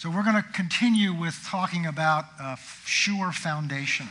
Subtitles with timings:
[0.00, 2.56] So, we're going to continue with talking about a
[2.86, 4.08] sure foundation.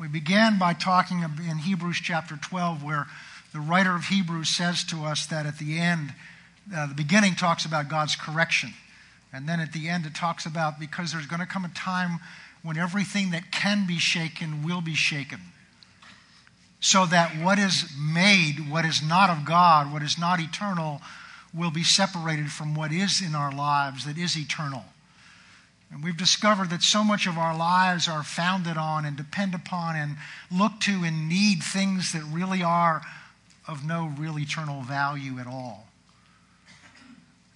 [0.00, 3.06] We began by talking in Hebrews chapter 12, where
[3.52, 6.14] the writer of Hebrews says to us that at the end,
[6.74, 8.74] uh, the beginning talks about God's correction.
[9.32, 12.18] And then at the end, it talks about because there's going to come a time
[12.64, 15.38] when everything that can be shaken will be shaken.
[16.80, 21.00] So that what is made, what is not of God, what is not eternal,
[21.54, 24.84] will be separated from what is in our lives that is eternal.
[25.90, 29.94] And we've discovered that so much of our lives are founded on and depend upon
[29.94, 30.16] and
[30.50, 33.02] look to and need things that really are
[33.68, 35.86] of no real eternal value at all.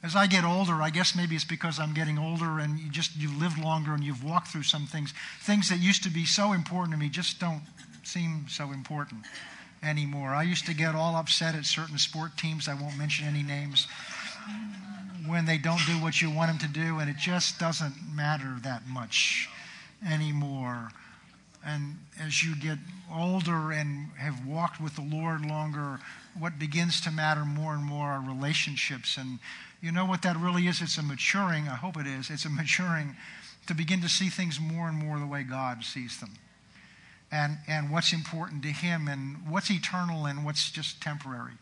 [0.02, 3.16] As I get older, I guess maybe it's because I'm getting older and you just
[3.16, 5.15] you've lived longer and you've walked through some things.
[5.41, 7.63] Things that used to be so important to me just don't
[8.05, 9.24] seem so important
[9.87, 10.35] anymore.
[10.35, 13.87] I used to get all upset at certain sport teams, I won't mention any names,
[15.27, 18.57] when they don't do what you want them to do, and it just doesn't matter
[18.63, 19.49] that much
[20.09, 20.91] anymore.
[21.65, 22.79] And as you get
[23.13, 25.99] older and have walked with the Lord longer,
[26.38, 29.16] what begins to matter more and more are relationships.
[29.16, 29.41] And
[29.80, 30.80] you know what that really is?
[30.80, 33.16] It's a maturing, I hope it is, it's a maturing
[33.66, 36.30] to begin to see things more and more the way God sees them
[37.32, 41.52] and, and what's important to him and what's eternal and what's just temporary.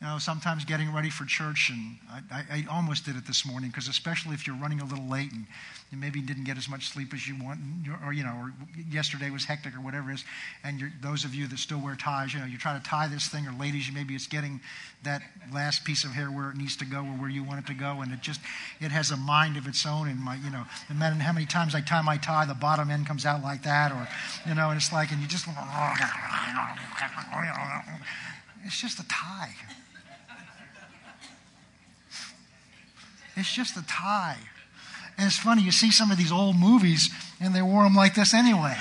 [0.00, 3.44] You know, sometimes getting ready for church, and I, I, I almost did it this
[3.44, 5.46] morning because especially if you're running a little late and
[5.90, 7.58] you maybe didn't get as much sleep as you want,
[8.06, 8.52] or you know, or
[8.90, 10.24] yesterday was hectic or whatever it is,
[10.62, 13.26] and those of you that still wear ties, you know, you're trying to tie this
[13.26, 14.60] thing, or ladies, maybe it's getting
[15.02, 15.20] that
[15.52, 17.74] last piece of hair where it needs to go or where you want it to
[17.74, 18.40] go, and it just
[18.80, 20.06] it has a mind of its own.
[20.08, 22.90] And my, you know, no matter how many times I tie my tie, the bottom
[22.90, 24.06] end comes out like that, or
[24.48, 25.46] you know, and it's like, and you just,
[28.64, 29.54] it's just a tie.
[33.36, 34.36] It's just a tie.
[35.20, 37.10] And it's funny, you see some of these old movies,
[37.42, 38.74] and they wore them like this anyway.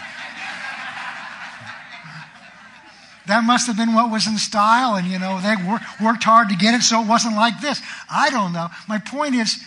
[3.27, 5.53] that must have been what was in style, and you know, they
[6.01, 7.81] worked hard to get it so it wasn't like this.
[8.09, 8.69] I don't know.
[8.87, 9.61] My point is,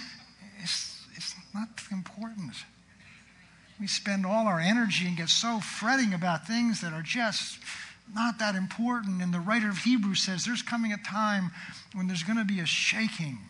[0.62, 2.54] it's, it's not important.
[3.78, 7.58] We spend all our energy and get so fretting about things that are just
[8.14, 9.20] not that important.
[9.20, 11.50] And the writer of Hebrews says there's coming a time
[11.92, 13.40] when there's going to be a shaking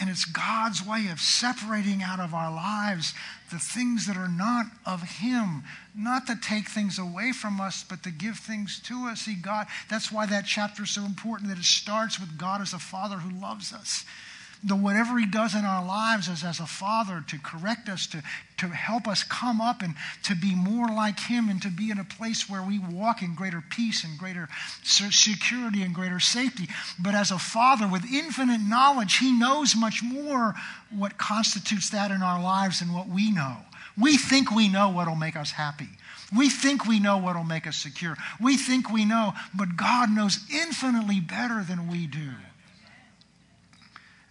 [0.00, 3.14] and it's God's way of separating out of our lives
[3.52, 5.62] the things that are not of Him,
[5.96, 9.22] not to take things away from us, but to give things to us.
[9.22, 12.72] See, God, that's why that chapter is so important that it starts with God as
[12.72, 14.04] a Father who loves us
[14.66, 18.22] the whatever he does in our lives is as a father to correct us, to,
[18.56, 21.98] to help us come up and to be more like him and to be in
[21.98, 24.48] a place where we walk in greater peace and greater
[24.82, 26.66] security and greater safety.
[26.98, 30.54] But as a father with infinite knowledge, he knows much more
[30.90, 33.58] what constitutes that in our lives than what we know.
[34.00, 35.88] We think we know what will make us happy.
[36.34, 38.16] We think we know what will make us secure.
[38.40, 42.30] We think we know, but God knows infinitely better than we do.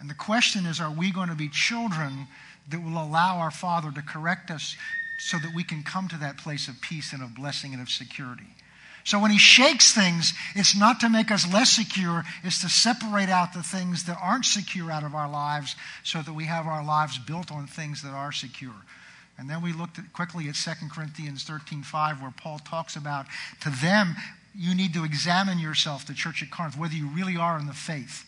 [0.03, 2.27] And the question is are we going to be children
[2.67, 4.75] that will allow our Father to correct us
[5.17, 7.89] so that we can come to that place of peace and of blessing and of
[7.89, 8.53] security?
[9.05, 13.29] So when he shakes things, it's not to make us less secure, it's to separate
[13.29, 16.83] out the things that aren't secure out of our lives so that we have our
[16.83, 18.75] lives built on things that are secure.
[19.37, 23.27] And then we looked at, quickly at 2 Corinthians 13:5 where Paul talks about
[23.61, 24.17] to them
[24.53, 27.73] you need to examine yourself the church at Corinth whether you really are in the
[27.73, 28.25] faith.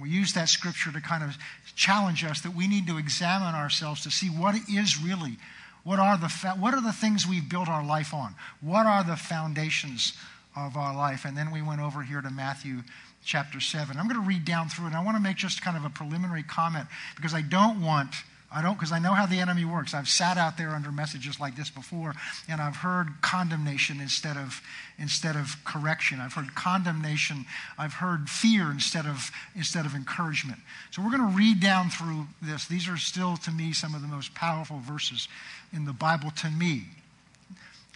[0.00, 1.36] We use that scripture to kind of
[1.74, 5.36] challenge us that we need to examine ourselves to see what is really,
[5.84, 6.28] what are the,
[6.58, 8.34] what are the things we've built our life on?
[8.60, 10.12] What are the foundations
[10.56, 11.24] of our life?
[11.24, 12.82] And then we went over here to Matthew
[13.24, 13.96] chapter 7.
[13.96, 14.88] I'm going to read down through it.
[14.88, 16.86] And I want to make just kind of a preliminary comment
[17.16, 18.14] because I don't want
[18.50, 19.92] I don't, because I know how the enemy works.
[19.92, 22.14] I've sat out there under messages like this before,
[22.48, 24.62] and I've heard condemnation instead of,
[24.98, 26.18] instead of correction.
[26.18, 27.44] I've heard condemnation.
[27.76, 30.60] I've heard fear instead of, instead of encouragement.
[30.90, 32.66] So we're going to read down through this.
[32.66, 35.28] These are still, to me, some of the most powerful verses
[35.70, 36.84] in the Bible to me,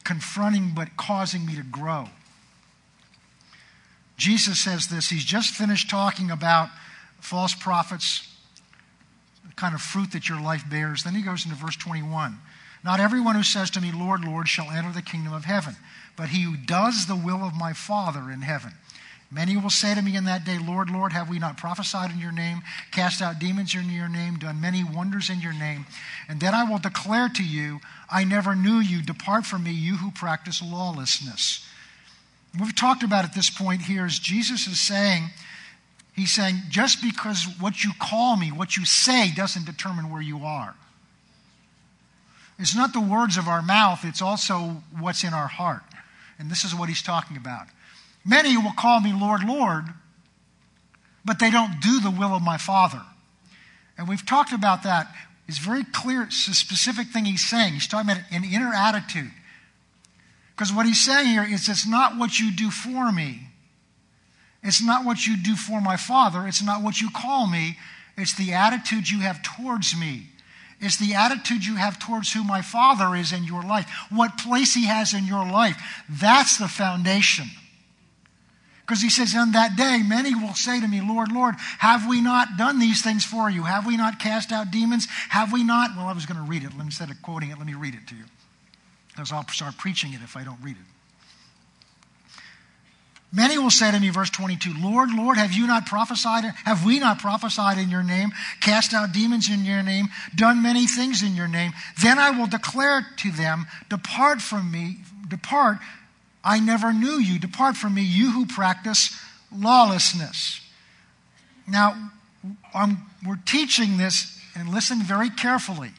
[0.05, 2.11] confronting but causing me to grow.
[4.19, 5.09] Jesus says this.
[5.09, 6.69] He's just finished talking about
[7.21, 8.29] false prophets
[9.57, 11.05] kind of fruit that your life bears.
[11.05, 12.39] Then he goes into verse 21.
[12.85, 15.77] Not everyone who says to me, Lord, Lord, shall enter the kingdom of heaven,
[16.17, 18.73] but he who does the will of my Father in heaven.
[19.31, 22.19] Many will say to me in that day, Lord, Lord, have we not prophesied in
[22.19, 22.61] your name,
[22.91, 25.87] cast out demons in your name, done many wonders in your name?
[26.29, 27.81] And then I will declare to you,
[28.11, 29.01] I never knew you.
[29.01, 31.67] Depart from me, you who practice lawlessness.
[32.61, 35.31] We've talked about at this point here is Jesus is saying,
[36.15, 40.45] He's saying, just because what you call me, what you say, doesn't determine where you
[40.45, 40.75] are.
[42.59, 45.83] It's not the words of our mouth, it's also what's in our heart.
[46.39, 47.67] And this is what he's talking about.
[48.25, 49.85] Many will call me Lord, Lord,
[51.25, 53.03] but they don't do the will of my Father.
[53.97, 55.13] And we've talked about that.
[55.49, 57.73] It's very clear, it's a specific thing he's saying.
[57.75, 59.31] He's talking about an inner attitude.
[60.55, 63.49] Because what he's saying here is it's not what you do for me,
[64.63, 67.79] it's not what you do for my Father, it's not what you call me,
[68.17, 70.27] it's the attitude you have towards me.
[70.81, 74.75] It's the attitude you have towards who my Father is in your life, what place
[74.75, 75.81] He has in your life.
[76.09, 77.47] That's the foundation.
[78.85, 82.21] Because he says, On that day, many will say to me, Lord, Lord, have we
[82.21, 83.63] not done these things for you?
[83.63, 85.07] Have we not cast out demons?
[85.29, 85.97] Have we not?
[85.97, 86.73] Well, I was going to read it.
[86.79, 88.25] Instead of quoting it, let me read it to you.
[89.09, 90.87] Because I'll start preaching it if I don't read it.
[93.35, 96.45] Many will say to me, verse 22, Lord, Lord, have you not prophesied?
[96.65, 98.31] Have we not prophesied in your name,
[98.61, 101.73] cast out demons in your name, done many things in your name?
[102.03, 104.99] Then I will declare to them, Depart from me,
[105.29, 105.79] depart,
[106.45, 107.39] I never knew you.
[107.39, 109.19] Depart from me, you who practice
[109.57, 110.61] lawlessness.
[111.67, 112.11] Now,
[112.75, 115.91] I'm, we're teaching this, and listen very carefully,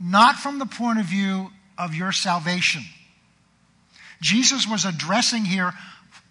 [0.00, 2.82] not from the point of view of your salvation.
[4.20, 5.72] Jesus was addressing here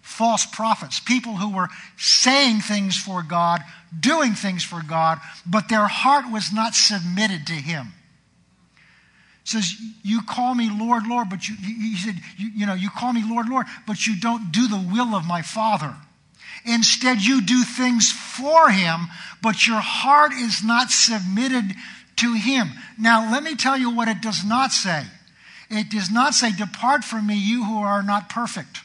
[0.02, 3.60] false prophets, people who were saying things for God,
[3.98, 7.94] doing things for God, but their heart was not submitted to Him.
[9.44, 12.90] It says, You call me Lord, Lord, but you, he said, you, you know, you
[12.90, 15.94] call me Lord, Lord, but you don't do the will of my Father.
[16.64, 19.08] Instead, you do things for Him,
[19.42, 21.74] but your heart is not submitted
[22.16, 22.70] to Him.
[22.98, 25.02] Now, let me tell you what it does not say.
[25.70, 28.80] It does not say, Depart from me, you who are not perfect.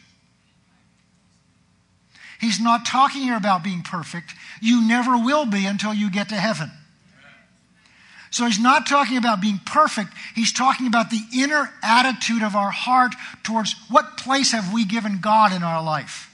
[2.40, 4.34] He's not talking here about being perfect.
[4.62, 6.72] You never will be until you get to heaven.
[8.30, 10.10] So he's not talking about being perfect.
[10.36, 15.20] He's talking about the inner attitude of our heart towards what place have we given
[15.20, 16.28] God in our life.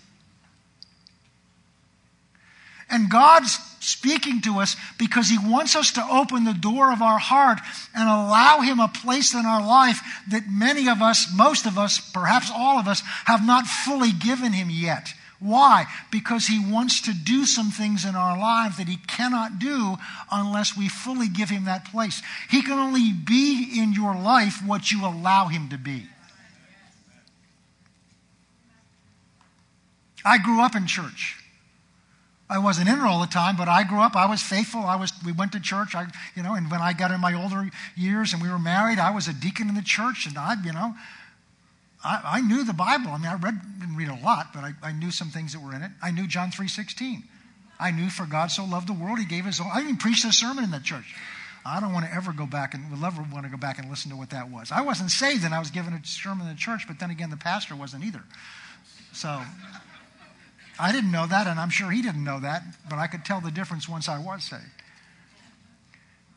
[2.89, 7.17] And God's speaking to us because He wants us to open the door of our
[7.17, 7.59] heart
[7.95, 11.99] and allow Him a place in our life that many of us, most of us,
[12.11, 15.13] perhaps all of us, have not fully given Him yet.
[15.43, 15.85] Why?
[16.09, 19.97] Because He wants to do some things in our lives that He cannot do
[20.31, 22.21] unless we fully give Him that place.
[22.49, 26.07] He can only be in your life what you allow Him to be.
[30.25, 31.43] I grew up in church.
[32.49, 34.15] I wasn't in it all the time, but I grew up.
[34.15, 34.81] I was faithful.
[34.81, 35.11] I was.
[35.25, 35.95] We went to church.
[35.95, 36.05] I,
[36.35, 39.11] you know, and when I got in my older years and we were married, I
[39.11, 40.93] was a deacon in the church, and I, you know,
[42.03, 43.11] I, I, knew the Bible.
[43.11, 45.61] I mean, I read, didn't read a lot, but I, I knew some things that
[45.61, 45.91] were in it.
[46.01, 47.23] I knew John 3.16.
[47.79, 49.67] I knew for God so loved the world, he gave his own.
[49.73, 51.15] I even preached a sermon in that church.
[51.65, 53.89] I don't want to ever go back and would never want to go back and
[53.89, 54.71] listen to what that was.
[54.71, 57.29] I wasn't saved and I was given a sermon in the church, but then again,
[57.29, 58.23] the pastor wasn't either.
[59.13, 59.41] So
[60.79, 63.39] I didn't know that, and I'm sure he didn't know that, but I could tell
[63.39, 64.63] the difference once I was saved.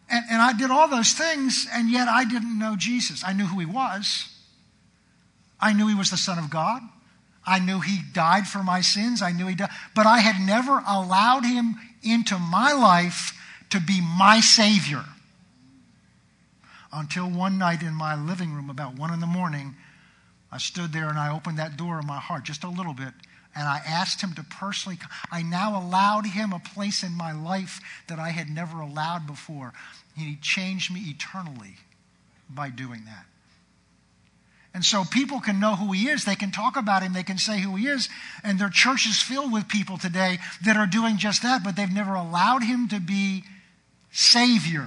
[0.09, 3.25] And, and I did all those things, and yet I didn't know Jesus.
[3.27, 4.29] I knew who he was.
[5.61, 6.83] I knew he was the Son of God.
[7.47, 9.23] I knew he died for my sins.
[9.23, 9.71] I knew he died.
[9.95, 13.33] But I had never allowed him into my life
[13.71, 15.05] to be my Savior.
[16.93, 19.77] Until one night in my living room, about one in the morning,
[20.51, 23.13] I stood there and I opened that door of my heart just a little bit.
[23.55, 24.99] And I asked him to personally,
[25.31, 29.73] I now allowed him a place in my life that I had never allowed before.
[30.17, 31.77] He changed me eternally
[32.51, 33.25] by doing that.
[34.77, 36.27] And so people can know who he is.
[36.27, 37.15] They can talk about him.
[37.15, 38.11] They can say who he is.
[38.45, 41.91] And their church is filled with people today that are doing just that, but they've
[41.91, 43.45] never allowed him to be
[44.13, 44.87] Savior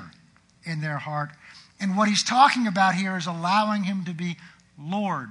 [0.63, 1.31] in their heart.
[1.79, 4.37] And what he's talking about here is allowing him to be
[4.79, 5.29] Lord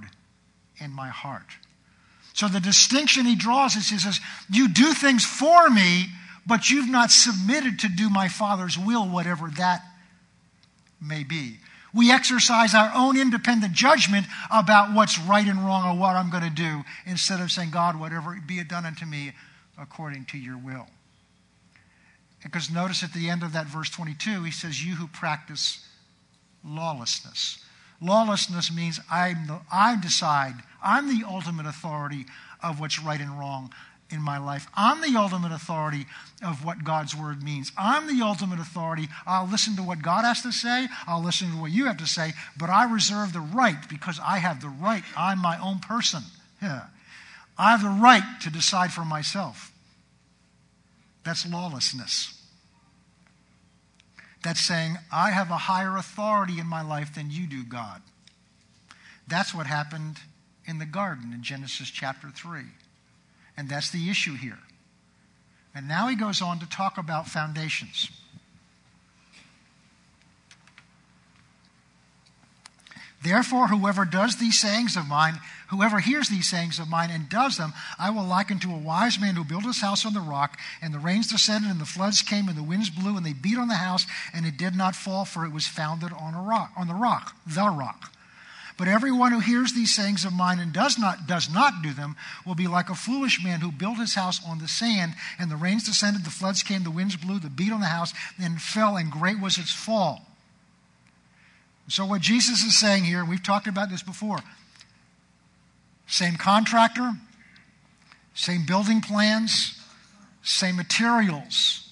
[0.81, 1.47] in my heart.
[2.33, 4.19] So the distinction he draws is he says,
[4.51, 6.07] You do things for me,
[6.49, 9.85] but you've not submitted to do my Father's will, whatever that
[11.01, 11.59] may be.
[11.95, 16.45] We exercise our own independent judgment about what's right and wrong or what I'm going
[16.45, 19.33] to do instead of saying, God, whatever be it done unto me
[19.79, 20.87] according to your will.
[22.43, 25.85] Because notice at the end of that verse 22, he says, You who practice
[26.65, 27.65] lawlessness.
[28.01, 32.27] Lawlessness means I'm the, I decide, I'm the ultimate authority
[32.63, 33.73] of what's right and wrong
[34.11, 34.69] in my life.
[34.75, 36.07] I'm the ultimate authority
[36.43, 37.73] of what God's word means.
[37.77, 39.09] I'm the ultimate authority.
[39.27, 42.07] I'll listen to what God has to say, I'll listen to what you have to
[42.07, 45.03] say, but I reserve the right because I have the right.
[45.17, 46.23] I'm my own person.
[46.63, 46.85] Yeah.
[47.59, 49.73] I have the right to decide for myself.
[51.25, 52.41] That's lawlessness.
[54.45, 58.01] That's saying, I have a higher authority in my life than you do, God.
[59.27, 60.19] That's what happened
[60.67, 62.63] in the garden in Genesis chapter 3.
[63.57, 64.59] And that's the issue here.
[65.75, 68.11] And now he goes on to talk about foundations.
[73.23, 77.57] Therefore, whoever does these sayings of mine, whoever hears these sayings of mine and does
[77.57, 80.57] them, I will liken to a wise man who built his house on the rock,
[80.81, 83.59] and the rains descended, and the floods came, and the winds blew, and they beat
[83.59, 86.73] on the house, and it did not fall, for it was founded on a rock,
[86.77, 88.13] on the rock, the rock.
[88.79, 92.15] But everyone who hears these sayings of mine and does not does not do them
[92.47, 95.57] will be like a foolish man who built his house on the sand, and the
[95.57, 98.97] rains descended, the floods came, the winds blew, the beat on the house, and fell,
[98.97, 100.25] and great was its fall.
[101.89, 104.39] So, what Jesus is saying here, we've talked about this before
[106.07, 107.15] same contractor,
[108.35, 109.83] same building plans,
[110.45, 111.91] same materials,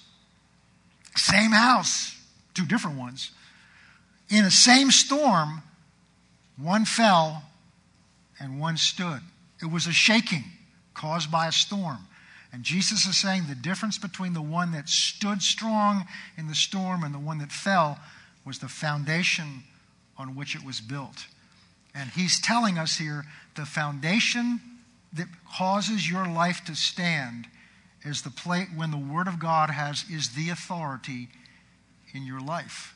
[1.17, 2.17] same house,
[2.53, 3.31] two different ones.
[4.29, 5.63] In a same storm,
[6.61, 7.43] one fell
[8.39, 9.21] and one stood.
[9.61, 10.43] It was a shaking
[10.93, 11.99] caused by a storm.
[12.51, 17.03] And Jesus is saying the difference between the one that stood strong in the storm
[17.03, 17.99] and the one that fell
[18.45, 19.63] was the foundation
[20.17, 21.27] on which it was built.
[21.93, 24.59] And he's telling us here the foundation
[25.13, 27.47] that causes your life to stand
[28.05, 31.27] is the plate when the Word of God has is the authority
[32.13, 32.95] in your life.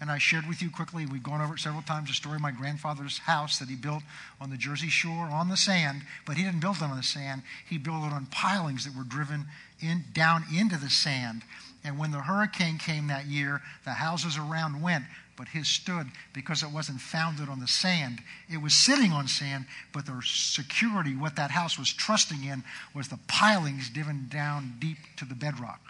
[0.00, 2.40] And I shared with you quickly, we've gone over it several times, the story of
[2.40, 4.02] my grandfather's house that he built
[4.40, 7.42] on the Jersey Shore on the sand, but he didn't build it on the sand.
[7.68, 9.44] He built it on pilings that were driven
[9.80, 11.42] in, down into the sand.
[11.84, 15.04] And when the hurricane came that year, the houses around went,
[15.36, 18.20] but his stood because it wasn't founded on the sand.
[18.50, 22.64] It was sitting on sand, but the security, what that house was trusting in,
[22.94, 25.80] was the pilings driven down deep to the bedrock.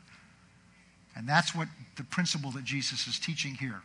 [1.16, 3.82] And that's what the principle that Jesus is teaching here.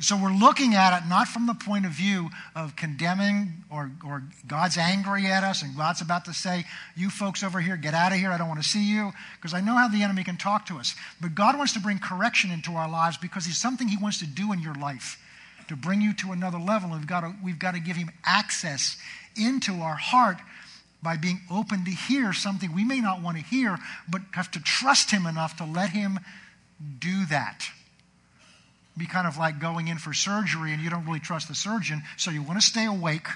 [0.00, 4.24] So we're looking at it not from the point of view of condemning or, or
[4.46, 6.64] God's angry at us and God's about to say,
[6.96, 8.32] You folks over here, get out of here.
[8.32, 9.12] I don't want to see you.
[9.36, 10.96] Because I know how the enemy can talk to us.
[11.20, 14.26] But God wants to bring correction into our lives because He's something He wants to
[14.26, 15.20] do in your life
[15.68, 16.90] to bring you to another level.
[16.90, 18.96] We've got to, we've got to give Him access
[19.36, 20.38] into our heart
[21.04, 24.60] by being open to hear something we may not want to hear, but have to
[24.60, 26.18] trust Him enough to let Him
[26.98, 27.68] do that
[28.96, 32.02] be kind of like going in for surgery and you don't really trust the surgeon,
[32.16, 33.26] so you want to stay awake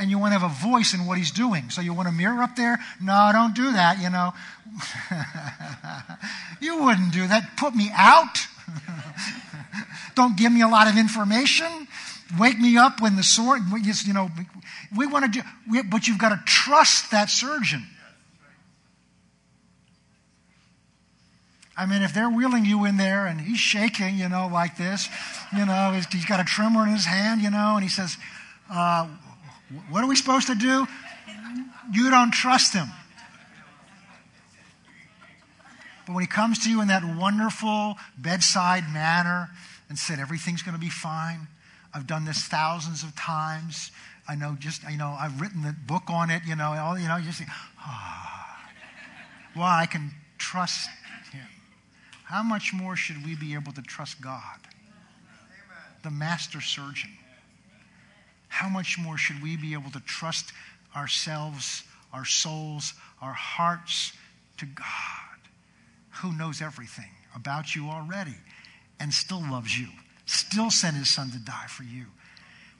[0.00, 1.68] and you want to have a voice in what he's doing.
[1.68, 2.78] So you want a mirror up there?
[3.02, 4.32] No, don't do that, you know.
[6.60, 7.58] you wouldn't do that.
[7.58, 8.38] Put me out.
[10.14, 11.86] don't give me a lot of information.
[12.38, 13.60] Wake me up when the sword,
[14.06, 14.30] you know,
[14.96, 17.86] we want to do, but you've got to trust that surgeon.
[21.76, 25.08] I mean, if they're wheeling you in there and he's shaking, you know, like this,
[25.56, 28.16] you know, he's got a tremor in his hand, you know, and he says,
[28.70, 29.08] uh,
[29.88, 30.86] What are we supposed to do?
[31.92, 32.88] You don't trust him.
[36.06, 39.50] But when he comes to you in that wonderful bedside manner
[39.88, 41.46] and said, Everything's going to be fine,
[41.94, 43.90] I've done this thousands of times.
[44.28, 47.08] I know just, you know, I've written the book on it, you know, all, you
[47.08, 47.46] know, you say,
[47.78, 48.70] ah.
[49.56, 50.88] Well, I can trust
[52.30, 54.60] how much more should we be able to trust God,
[56.04, 57.10] the master surgeon?
[58.46, 60.52] How much more should we be able to trust
[60.94, 61.82] ourselves,
[62.12, 64.12] our souls, our hearts
[64.58, 65.40] to God,
[66.22, 68.36] who knows everything about you already
[69.00, 69.88] and still loves you,
[70.24, 72.04] still sent his son to die for you?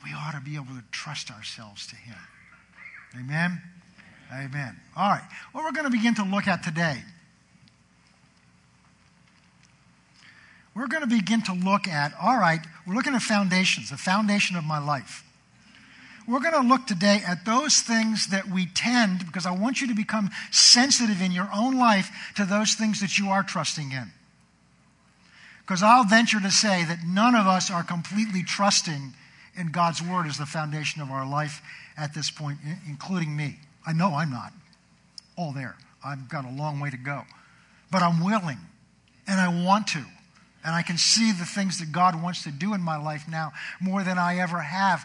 [0.04, 2.18] We ought to be able to trust ourselves to him.
[3.18, 3.60] Amen?
[4.32, 4.76] Amen.
[4.96, 5.28] All right.
[5.50, 7.02] What we're going to begin to look at today
[10.74, 14.56] we're going to begin to look at all right, we're looking at foundations, the foundation
[14.56, 15.24] of my life.
[16.28, 19.88] We're going to look today at those things that we tend, because I want you
[19.88, 24.12] to become sensitive in your own life to those things that you are trusting in.
[25.60, 29.14] Because I'll venture to say that none of us are completely trusting
[29.56, 31.62] in God's Word as the foundation of our life
[31.96, 32.58] at this point,
[32.88, 33.58] including me.
[33.86, 34.52] I know I'm not
[35.36, 35.76] all there.
[36.04, 37.22] I've got a long way to go.
[37.90, 38.58] But I'm willing,
[39.26, 40.04] and I want to.
[40.64, 43.52] And I can see the things that God wants to do in my life now
[43.80, 45.04] more than I ever have.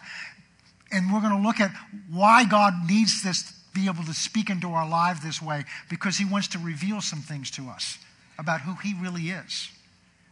[0.92, 1.72] And we're going to look at
[2.10, 6.24] why God needs this be able to speak into our life this way because he
[6.24, 7.98] wants to reveal some things to us
[8.38, 9.68] about who he really is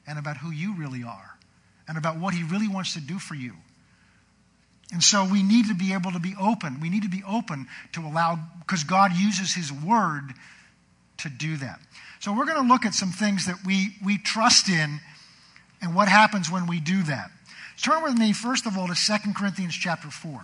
[0.07, 1.37] and about who you really are
[1.87, 3.53] and about what he really wants to do for you.
[4.93, 6.81] And so we need to be able to be open.
[6.81, 10.33] We need to be open to allow, because God uses his word
[11.19, 11.81] to do that.
[12.21, 15.01] So we're going to look at some things that we, we trust in
[15.85, 17.31] and what happens when we do that.
[17.83, 20.41] Turn with me, first of all, to 2 Corinthians chapter 4.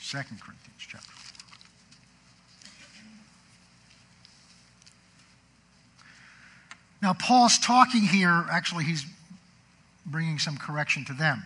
[0.00, 1.48] 2 Corinthians chapter 4.
[7.00, 9.06] Now, Paul's talking here, actually, he's
[10.04, 11.44] bringing some correction to them.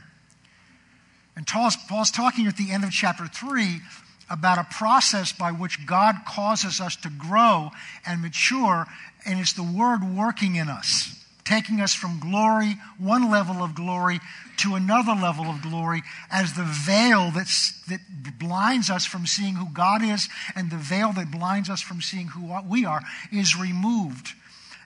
[1.36, 3.80] And Paul's, Paul's talking at the end of chapter 3
[4.28, 7.70] about a process by which God causes us to grow
[8.06, 8.86] and mature,
[9.24, 11.16] and it's the Word working in us
[11.46, 14.20] taking us from glory, one level of glory,
[14.58, 18.00] to another level of glory, as the veil that's, that
[18.38, 22.28] blinds us from seeing who God is and the veil that blinds us from seeing
[22.28, 23.02] who we are
[23.32, 24.32] is removed.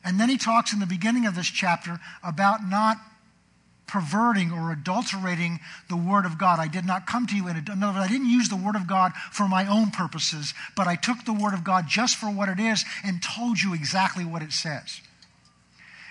[0.05, 2.99] And then he talks in the beginning of this chapter about not
[3.91, 6.59] perverting or adulterating the Word of God.
[6.59, 8.57] I did not come to you in, a, in other words, I didn't use the
[8.57, 12.17] Word of God for my own purposes, but I took the Word of God just
[12.17, 15.01] for what it is and told you exactly what it says.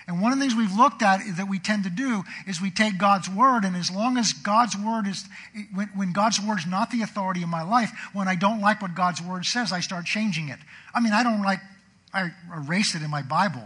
[0.06, 2.70] And one of the things we've looked at that we tend to do is we
[2.70, 5.24] take God's word, and as long as God's word is,
[5.72, 8.82] when, when God's word is not the authority in my life, when I don't like
[8.82, 10.58] what God's word says, I start changing it.
[10.92, 11.60] I mean, I don't like,
[12.12, 13.62] I erase it in my Bible.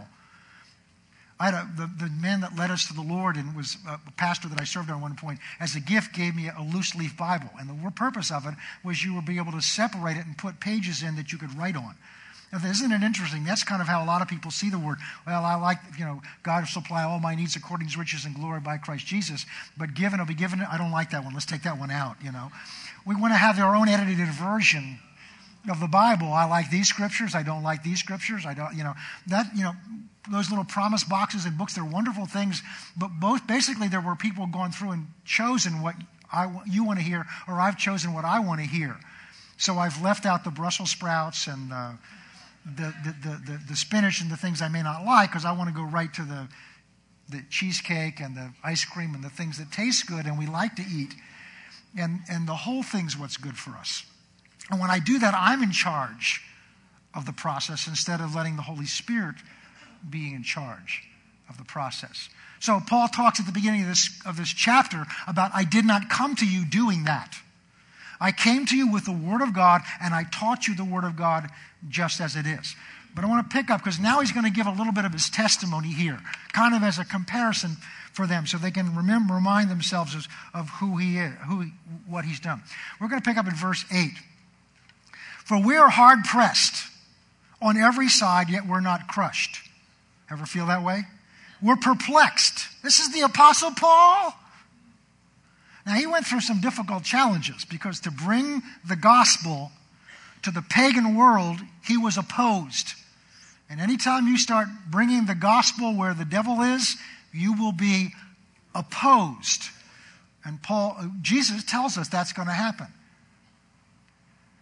[1.39, 3.99] I had a, the, the man that led us to the Lord and was a
[4.11, 7.17] pastor that I served on one point, as a gift, gave me a loose leaf
[7.17, 7.49] Bible.
[7.59, 10.59] And the purpose of it was you would be able to separate it and put
[10.59, 11.95] pages in that you could write on.
[12.53, 13.43] Isn't it interesting?
[13.43, 14.97] That's kind of how a lot of people see the word.
[15.27, 18.23] Well, I like, you know, God will supply all my needs according to his riches
[18.23, 19.45] and glory by Christ Jesus.
[19.77, 20.61] But given, will be given.
[20.61, 21.33] I don't like that one.
[21.33, 22.51] Let's take that one out, you know.
[23.05, 24.99] We want to have our own edited version
[25.69, 26.31] of the Bible.
[26.31, 27.35] I like these scriptures.
[27.35, 28.45] I don't like these scriptures.
[28.45, 28.93] I don't, you know,
[29.27, 29.73] that, you know,
[30.31, 32.61] those little promise boxes and books, they're wonderful things.
[32.97, 35.95] But both, basically, there were people going through and chosen what
[36.31, 38.97] I, you want to hear, or I've chosen what I want to hear.
[39.57, 41.91] So I've left out the Brussels sprouts and, uh,
[42.65, 45.69] the, the, the, the, spinach and the things I may not like because I want
[45.69, 46.47] to go right to the,
[47.29, 50.75] the cheesecake and the ice cream and the things that taste good and we like
[50.77, 51.13] to eat.
[51.97, 54.03] And, and the whole thing's what's good for us.
[54.71, 56.41] And when I do that, I'm in charge
[57.13, 59.35] of the process instead of letting the Holy Spirit
[60.09, 61.03] being in charge
[61.49, 62.29] of the process.
[62.59, 66.09] So Paul talks at the beginning of this, of this chapter about, I did not
[66.09, 67.35] come to you doing that.
[68.19, 71.03] I came to you with the Word of God, and I taught you the Word
[71.03, 71.49] of God
[71.89, 72.75] just as it is.
[73.13, 75.05] But I want to pick up because now he's going to give a little bit
[75.05, 76.19] of his testimony here,
[76.53, 77.77] kind of as a comparison
[78.13, 81.65] for them, so they can remember, remind themselves of, of who he is, who
[82.07, 82.61] what he's done.
[82.99, 84.17] We're going to pick up at verse eight.
[85.43, 86.89] For we are hard pressed
[87.61, 89.64] on every side, yet we're not crushed.
[90.29, 91.03] Ever feel that way?
[91.61, 92.67] We're perplexed.
[92.83, 94.33] This is the Apostle Paul.
[95.85, 99.71] Now, he went through some difficult challenges because to bring the gospel
[100.41, 102.93] to the pagan world, he was opposed.
[103.69, 106.95] And anytime you start bringing the gospel where the devil is,
[107.33, 108.13] you will be
[108.73, 109.63] opposed.
[110.43, 112.87] And Paul, uh, Jesus tells us that's going to happen.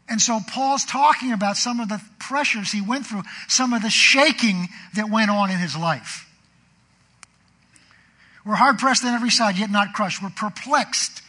[0.09, 3.89] And so Paul's talking about some of the pressures he went through, some of the
[3.89, 6.29] shaking that went on in his life.
[8.45, 10.21] We're hard pressed on every side, yet not crushed.
[10.21, 11.21] We're perplexed.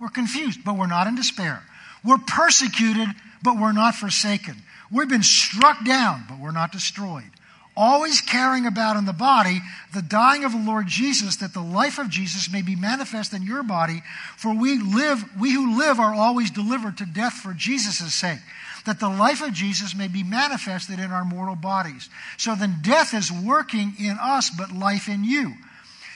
[0.00, 1.62] We're confused, but we're not in despair.
[2.04, 3.08] We're persecuted,
[3.42, 4.56] but we're not forsaken.
[4.90, 7.30] We've been struck down, but we're not destroyed.
[7.76, 9.60] Always carrying about in the body
[9.92, 13.42] the dying of the Lord Jesus, that the life of Jesus may be manifest in
[13.42, 14.02] your body.
[14.38, 18.38] For we live, we who live are always delivered to death for Jesus' sake,
[18.86, 22.08] that the life of Jesus may be manifested in our mortal bodies.
[22.38, 25.52] So then death is working in us, but life in you.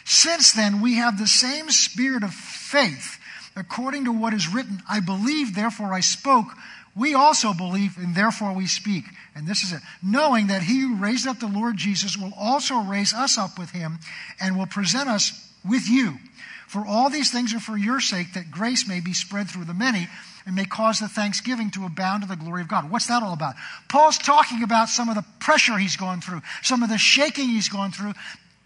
[0.07, 3.19] Since then, we have the same spirit of faith,
[3.55, 6.49] according to what is written, I believe, therefore I spoke.
[6.97, 9.05] We also believe, and therefore we speak.
[9.35, 9.81] And this is it.
[10.03, 13.71] Knowing that he who raised up the Lord Jesus will also raise us up with
[13.71, 13.99] him
[14.41, 16.19] and will present us with you.
[16.67, 19.75] For all these things are for your sake, that grace may be spread through the
[19.75, 20.09] many
[20.47, 22.91] and may cause the thanksgiving to abound to the glory of God.
[22.91, 23.55] What's that all about?
[23.89, 27.69] Paul's talking about some of the pressure he's gone through, some of the shaking he's
[27.69, 28.15] gone through,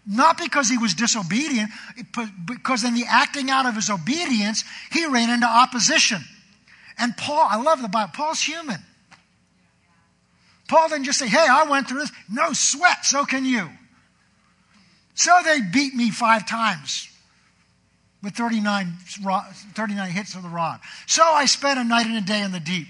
[0.07, 1.71] not because he was disobedient,
[2.15, 6.23] but because in the acting out of his obedience, he ran into opposition.
[6.97, 8.79] And Paul, I love the Bible, Paul's human.
[10.67, 12.11] Paul didn't just say, hey, I went through this.
[12.29, 13.69] No sweat, so can you.
[15.13, 17.07] So they beat me five times
[18.23, 18.93] with 39,
[19.73, 20.79] 39 hits of the rod.
[21.05, 22.87] So I spent a night and a day in the deep.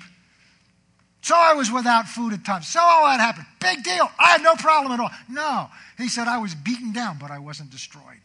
[1.21, 2.67] So I was without food at times.
[2.67, 3.47] So all that happened.
[3.59, 4.09] Big deal.
[4.19, 5.09] I had no problem at all.
[5.27, 5.69] No.
[5.97, 8.21] He said, I was beaten down, but I wasn't destroyed.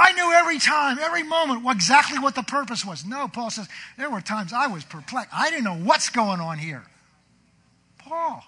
[0.00, 3.04] I knew every time, every moment, exactly what the purpose was.
[3.04, 5.34] No, Paul says, there were times I was perplexed.
[5.34, 6.84] I didn't know what's going on here.
[7.98, 8.44] Paul.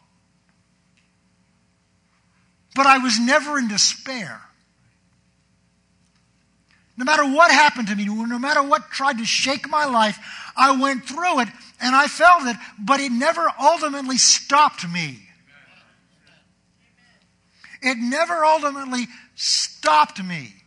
[2.77, 4.41] But I was never in despair.
[6.97, 10.19] No matter what happened to me, no matter what tried to shake my life,
[10.57, 11.49] I went through it
[11.81, 15.19] and I felt it, but it never ultimately stopped me.
[17.83, 20.60] It never ultimately stopped me.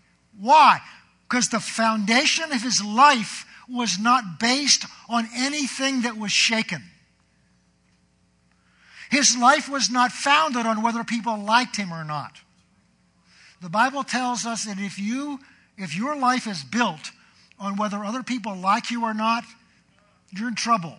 [0.43, 0.81] Why?
[1.29, 6.83] Because the foundation of his life was not based on anything that was shaken.
[9.09, 12.33] His life was not founded on whether people liked him or not.
[13.61, 15.39] The Bible tells us that if you
[15.77, 17.11] if your life is built
[17.57, 19.45] on whether other people like you or not,
[20.29, 20.97] you're in trouble.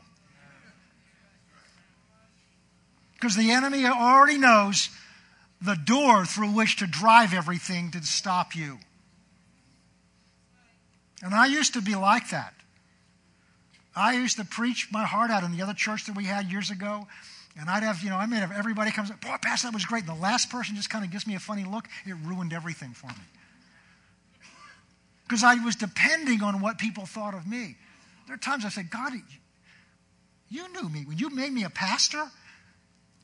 [3.13, 4.89] Because the enemy already knows
[5.61, 8.79] the door through which to drive everything to stop you.
[11.25, 12.53] And I used to be like that.
[13.97, 16.71] I used to preach my heart out in the other church that we had years
[16.71, 17.07] ago.
[17.59, 19.87] And I'd have, you know, I made have everybody comes up, boy, Pastor, that was
[19.87, 20.07] great.
[20.07, 21.87] And the last person just kind of gives me a funny look.
[22.05, 23.25] It ruined everything for me.
[25.27, 27.77] Because I was depending on what people thought of me.
[28.27, 29.15] There are times I said, God,
[30.51, 31.05] you knew me.
[31.07, 32.27] When you made me a pastor,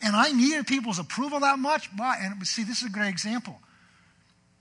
[0.00, 2.16] and I needed people's approval that much, why?
[2.22, 3.60] And see, this is a great example.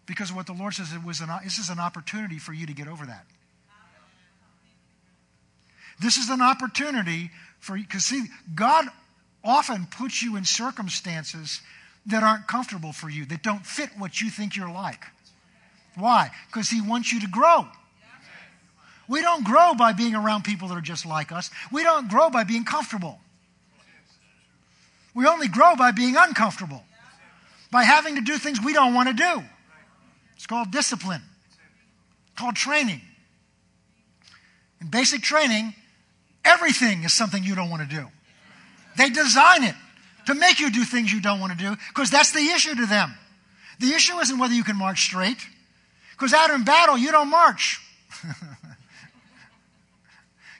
[0.09, 2.73] Because what the Lord says, it was an, this is an opportunity for you to
[2.73, 3.27] get over that.
[6.01, 8.23] This is an opportunity for you, because see,
[8.55, 8.85] God
[9.43, 11.61] often puts you in circumstances
[12.07, 15.05] that aren't comfortable for you, that don't fit what you think you're like.
[15.95, 16.31] Why?
[16.47, 17.67] Because He wants you to grow.
[19.07, 21.51] We don't grow by being around people that are just like us.
[21.71, 23.19] We don't grow by being comfortable.
[25.13, 26.83] We only grow by being uncomfortable,
[27.69, 29.43] by having to do things we don't want to do.
[30.39, 31.21] It's called discipline,
[32.31, 33.01] it's called training.
[34.79, 35.73] In basic training,
[36.45, 38.05] everything is something you don't want to do.
[38.97, 39.75] They design it
[40.27, 42.85] to make you do things you don't want to do because that's the issue to
[42.85, 43.13] them.
[43.81, 45.45] The issue isn't whether you can march straight,
[46.13, 47.81] because out in battle, you don't march.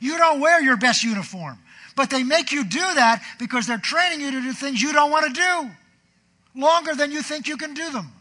[0.01, 1.57] you don't wear your best uniform.
[1.95, 5.09] But they make you do that because they're training you to do things you don't
[5.09, 5.71] want to do
[6.53, 8.11] longer than you think you can do them.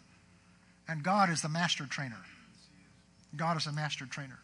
[0.88, 2.16] And God is the master trainer.
[3.37, 4.38] God is a master trainer.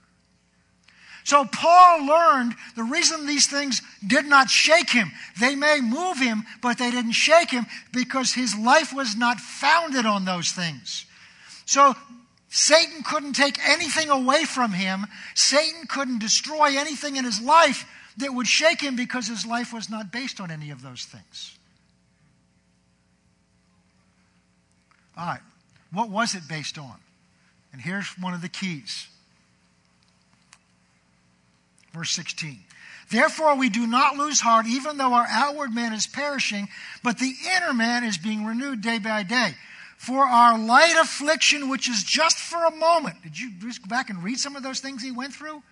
[1.24, 5.10] So Paul learned the reason these things did not shake him.
[5.40, 10.04] They may move him, but they didn't shake him because his life was not founded
[10.04, 11.06] on those things.
[11.64, 11.94] So
[12.50, 15.06] Satan couldn't take anything away from him.
[15.34, 17.86] Satan couldn't destroy anything in his life
[18.18, 21.56] that would shake him because his life was not based on any of those things.
[25.16, 25.40] All right.
[25.94, 26.96] What was it based on?
[27.72, 29.08] And here's one of the keys.
[31.92, 32.58] Verse 16.
[33.10, 36.68] Therefore, we do not lose heart, even though our outward man is perishing,
[37.02, 39.54] but the inner man is being renewed day by day.
[39.96, 43.22] For our light affliction, which is just for a moment.
[43.22, 45.62] Did you just go back and read some of those things he went through?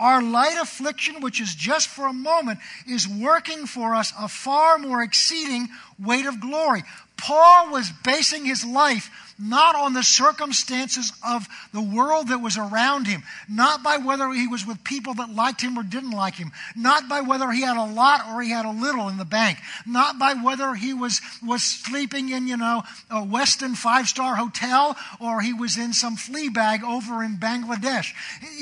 [0.00, 4.78] Our light affliction, which is just for a moment, is working for us a far
[4.78, 6.82] more exceeding weight of glory.
[7.16, 13.06] Paul was basing his life not on the circumstances of the world that was around
[13.06, 16.52] him, not by whether he was with people that liked him or didn't like him,
[16.76, 19.58] not by whether he had a lot or he had a little in the bank,
[19.86, 24.96] not by whether he was, was sleeping in, you know, a Westin five star hotel
[25.20, 28.12] or he was in some flea bag over in Bangladesh.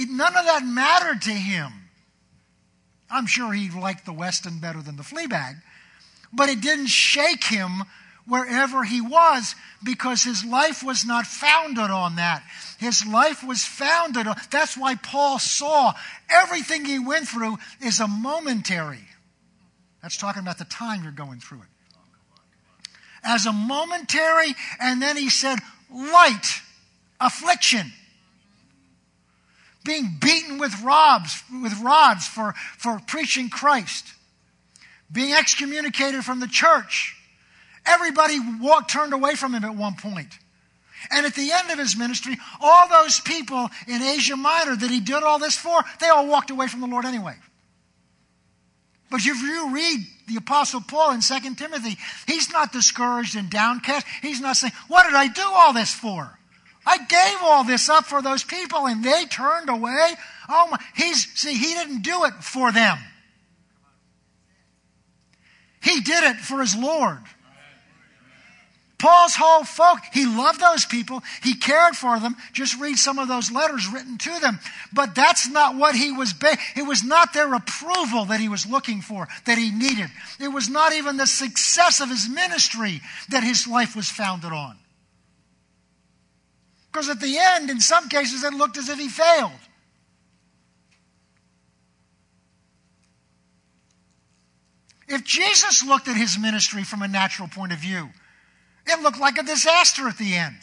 [0.09, 1.73] None of that mattered to him.
[3.11, 5.57] I'm sure he liked the Westin better than the flea bag,
[6.33, 7.83] but it didn't shake him
[8.27, 12.43] wherever he was because his life was not founded on that.
[12.79, 15.93] His life was founded on, that's why Paul saw
[16.29, 19.07] everything he went through is a momentary.
[20.03, 21.67] That's talking about the time you're going through it.
[23.23, 25.59] As a momentary, and then he said,
[25.93, 26.47] light
[27.21, 27.93] affliction.
[29.85, 34.07] Being beaten with rods, with rods for, for preaching Christ.
[35.13, 37.17] Being excommunicated from the church
[37.87, 40.39] Everybody walked, turned away from him at one point.
[41.11, 45.01] And at the end of his ministry, all those people in Asia Minor that he
[45.01, 47.37] did all this for, they all walked away from the Lord anyway.
[49.11, 54.07] But if you read the Apostle Paul in 2 Timothy, he's not discouraged and downcast.
[54.23, 56.39] He's not saying, What did I do all this for?
[56.87, 60.15] I gave all this up for those people and they turned away.
[60.49, 62.99] Oh my, he's, see, he didn't do it for them.
[65.83, 67.21] He did it for his Lord.
[69.01, 71.23] Paul's whole folk, he loved those people.
[71.43, 72.37] He cared for them.
[72.53, 74.61] Just read some of those letters written to them.
[74.93, 78.67] But that's not what he was, ba- it was not their approval that he was
[78.67, 80.11] looking for, that he needed.
[80.39, 84.77] It was not even the success of his ministry that his life was founded on.
[86.93, 89.53] Because at the end, in some cases, it looked as if he failed.
[95.09, 98.11] If Jesus looked at his ministry from a natural point of view,
[98.91, 100.57] it looked like a disaster at the end.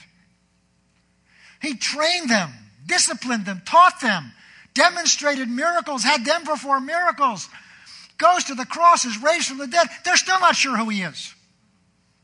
[1.61, 2.51] He trained them,
[2.85, 4.31] disciplined them, taught them,
[4.73, 7.49] demonstrated miracles, had them perform miracles,
[8.17, 9.87] goes to the cross, is raised from the dead.
[10.05, 11.33] They're still not sure who he is.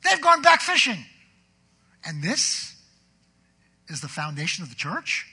[0.04, 1.04] They've gone back fishing.
[2.06, 2.76] And this
[3.88, 5.28] is the foundation of the church?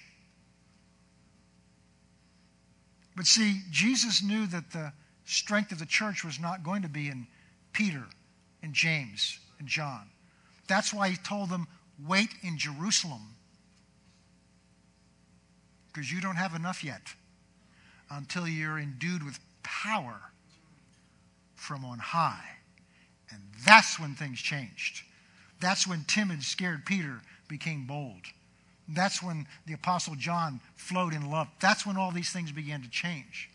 [3.16, 4.92] But see, Jesus knew that the
[5.24, 7.26] strength of the church was not going to be in
[7.72, 8.04] Peter
[8.62, 10.09] and James and John.
[10.70, 11.66] That's why he told them,
[12.06, 13.35] wait in Jerusalem.
[15.88, 17.02] Because you don't have enough yet
[18.09, 20.20] until you're endued with power
[21.56, 22.44] from on high.
[23.33, 25.02] And that's when things changed.
[25.61, 28.22] That's when timid, scared Peter became bold.
[28.87, 31.48] That's when the Apostle John flowed in love.
[31.61, 33.50] That's when all these things began to change.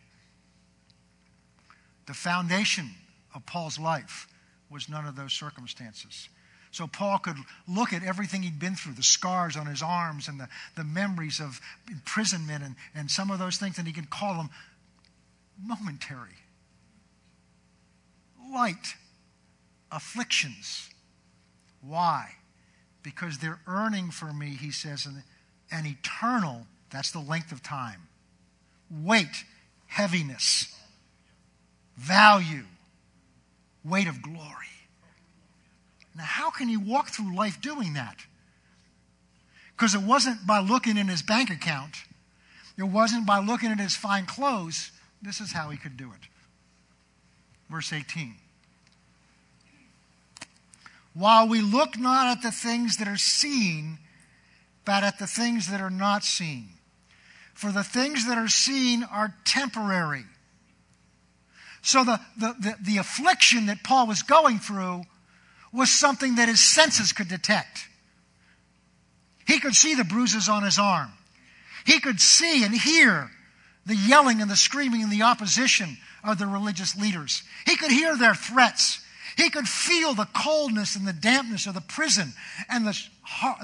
[2.07, 2.89] The foundation
[3.33, 4.27] of Paul's life
[4.69, 6.27] was none of those circumstances.
[6.75, 7.37] So Paul could
[7.69, 11.39] look at everything he'd been through, the scars on his arms and the, the memories
[11.39, 14.49] of imprisonment and, and some of those things, and he could call them
[15.63, 16.35] momentary,
[18.51, 18.95] light
[19.89, 20.89] afflictions.
[21.79, 22.31] Why?
[23.03, 25.23] Because they're earning for me, he says, an,
[25.71, 28.09] an eternal, that's the length of time,
[28.91, 29.45] weight,
[29.87, 30.75] heaviness
[31.95, 32.65] value,
[33.85, 34.74] weight of glory.
[36.15, 38.17] Now, how can he walk through life doing that?
[39.75, 41.95] Because it wasn't by looking in his bank account,
[42.77, 44.91] it wasn't by looking at his fine clothes.
[45.21, 46.27] This is how he could do it.
[47.69, 48.35] Verse 18.
[51.13, 53.97] While we look not at the things that are seen,
[54.83, 56.67] but at the things that are not seen.
[57.53, 60.25] For the things that are seen are temporary
[61.85, 65.03] so the, the, the, the, affliction that Paul was going through
[65.75, 67.87] was something that his senses could detect.
[69.45, 71.11] He could see the bruises on his arm.
[71.85, 73.29] He could see and hear
[73.85, 77.43] the yelling and the screaming and the opposition of the religious leaders.
[77.65, 79.04] He could hear their threats.
[79.37, 82.33] He could feel the coldness and the dampness of the prison
[82.69, 82.97] and the,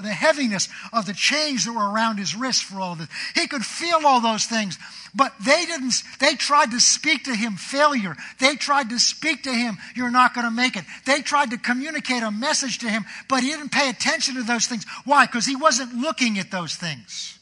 [0.02, 3.08] the heaviness of the chains that were around his wrists for all of this.
[3.34, 4.78] He could feel all those things.
[5.14, 8.16] But they didn't, they tried to speak to him failure.
[8.38, 10.84] They tried to speak to him, you're not going to make it.
[11.06, 14.66] They tried to communicate a message to him, but he didn't pay attention to those
[14.66, 14.84] things.
[15.04, 15.24] Why?
[15.24, 17.38] Because he wasn't looking at those things.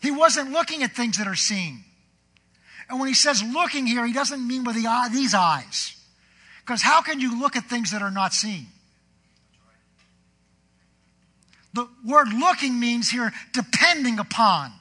[0.00, 1.82] He wasn't looking at things that are seen.
[2.88, 5.97] And when he says looking here, he doesn't mean with the eye, these eyes.
[6.68, 8.66] Because how can you look at things that are not seen?
[11.72, 14.72] The word looking means here depending upon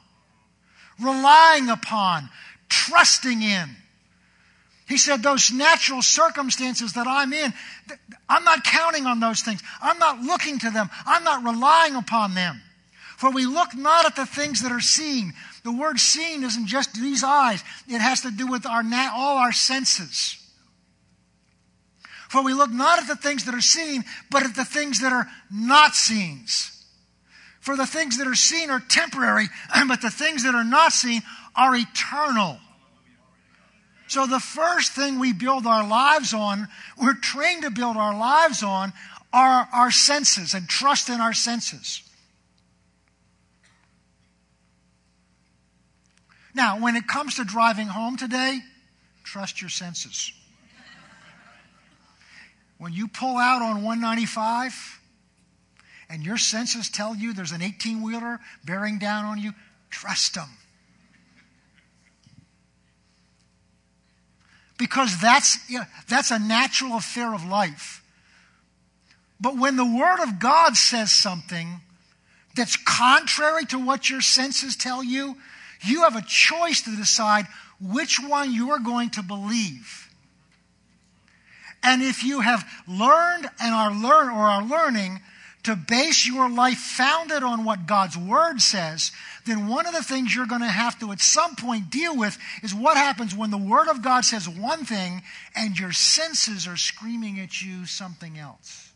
[1.00, 2.30] relying upon,
[2.70, 3.70] trusting in.
[4.88, 7.54] He said, Those natural circumstances that I'm in,
[8.28, 9.62] I'm not counting on those things.
[9.82, 10.90] I'm not looking to them.
[11.06, 12.62] I'm not relying upon them.
[13.18, 15.34] For we look not at the things that are seen.
[15.64, 19.54] The word seen isn't just these eyes, it has to do with our, all our
[19.54, 20.38] senses.
[22.30, 25.14] For we look not at the things that are seen, but at the things that
[25.14, 26.46] are not seen.
[27.62, 29.48] For the things that are seen are temporary,
[29.88, 31.22] but the things that are not seen
[31.56, 32.60] are eternal.
[34.08, 36.68] So the first thing we build our lives on,
[37.02, 38.94] we're trained to build our lives on,
[39.34, 42.02] are our senses and trust in our senses.
[46.54, 48.60] Now, when it comes to driving home today,
[49.24, 50.32] trust your senses.
[52.78, 55.00] When you pull out on 195,
[56.10, 59.54] and your senses tell you there's an 18 wheeler bearing down on you,
[59.90, 60.50] trust them.
[64.78, 68.04] Because that's, you know, that's a natural affair of life.
[69.40, 71.82] But when the Word of God says something
[72.56, 75.36] that's contrary to what your senses tell you,
[75.82, 77.48] you have a choice to decide
[77.80, 80.07] which one you are going to believe.
[81.84, 85.22] And if you have learned and are learn or are learning
[85.64, 89.12] to base your life founded on what God's word says,
[89.46, 92.38] then one of the things you're going to have to at some point deal with
[92.64, 95.24] is what happens when the word of God says one thing
[95.56, 98.92] and your senses are screaming at you something else.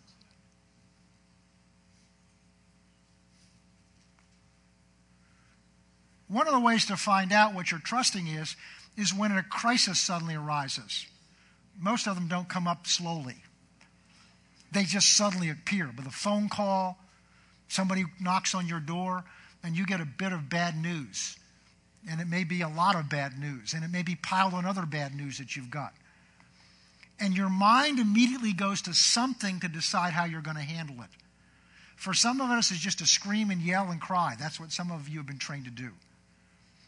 [6.30, 8.56] One of the ways to find out what you're trusting is
[8.96, 11.06] is when a crisis suddenly arises.
[11.80, 13.38] Most of them don't come up slowly,
[14.72, 16.98] they just suddenly appear with a phone call,
[17.68, 19.24] somebody knocks on your door,
[19.64, 21.36] and you get a bit of bad news.
[22.10, 24.66] And it may be a lot of bad news, and it may be piled on
[24.66, 25.94] other bad news that you've got.
[27.20, 31.10] And your mind immediately goes to something to decide how you're going to handle it.
[31.96, 34.36] For some of us, it's just to scream and yell and cry.
[34.40, 35.92] That's what some of you have been trained to do.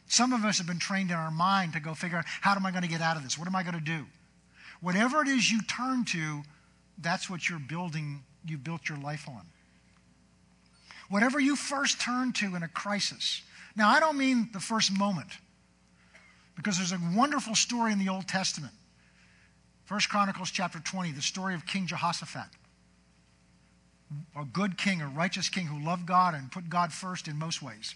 [0.08, 2.66] Some of us have been trained in our mind to go figure out how am
[2.66, 3.38] I going to get out of this?
[3.38, 4.06] What am I going to do?
[4.84, 6.44] Whatever it is you turn to,
[7.00, 9.42] that's what you're building, you built your life on.
[11.10, 13.42] Whatever you first turn to in a crisis.
[13.76, 15.30] Now, I don't mean the first moment,
[16.56, 18.74] because there's a wonderful story in the Old Testament.
[19.86, 22.50] First Chronicles chapter 20, the story of King Jehoshaphat
[24.36, 27.62] a good king, a righteous king who loved God and put God first in most
[27.62, 27.96] ways.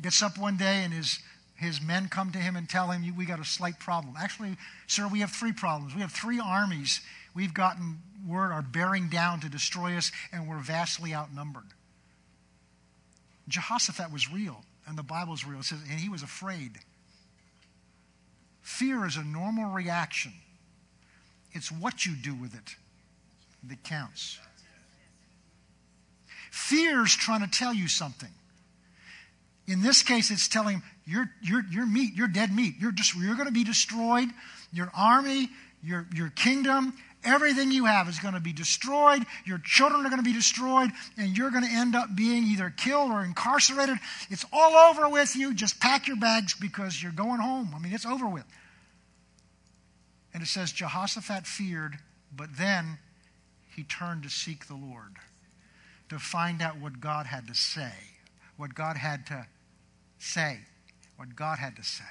[0.00, 1.18] Gets up one day and his,
[1.58, 4.14] his men come to him and tell him, We got a slight problem.
[4.18, 5.94] Actually, sir, we have three problems.
[5.94, 7.00] We have three armies
[7.34, 11.64] we've gotten word are bearing down to destroy us, and we're vastly outnumbered.
[13.48, 15.60] Jehoshaphat was real, and the Bible's real.
[15.60, 16.78] It says, and he was afraid.
[18.62, 20.32] Fear is a normal reaction.
[21.52, 22.76] It's what you do with it
[23.68, 24.38] that counts.
[26.50, 28.30] Fear's trying to tell you something.
[29.68, 32.74] In this case, it's telling him, you're, you're, you're meat, you're dead meat.
[32.80, 34.28] You're, just, you're going to be destroyed.
[34.72, 35.50] Your army,
[35.82, 39.24] your, your kingdom, everything you have is going to be destroyed.
[39.44, 42.72] Your children are going to be destroyed, and you're going to end up being either
[42.74, 43.98] killed or incarcerated.
[44.30, 45.52] It's all over with you.
[45.52, 47.72] Just pack your bags because you're going home.
[47.76, 48.44] I mean, it's over with.
[50.32, 51.98] And it says Jehoshaphat feared,
[52.34, 52.98] but then
[53.76, 55.16] he turned to seek the Lord
[56.08, 57.92] to find out what God had to say,
[58.56, 59.46] what God had to
[60.18, 60.60] say,
[61.16, 62.04] what God had to say.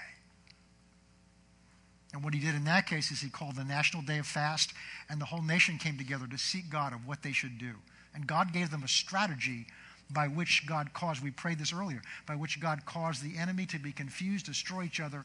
[2.13, 4.74] And what he did in that case is he called the National Day of Fast,
[5.10, 7.74] and the whole nation came together to seek God of what they should do.
[8.13, 9.67] And God gave them a strategy
[10.10, 13.80] by which God caused, we prayed this earlier, by which God caused the enemy to
[13.80, 15.24] be confused, destroy each other.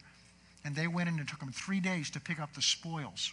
[0.65, 3.33] And they went in and took them three days to pick up the spoils.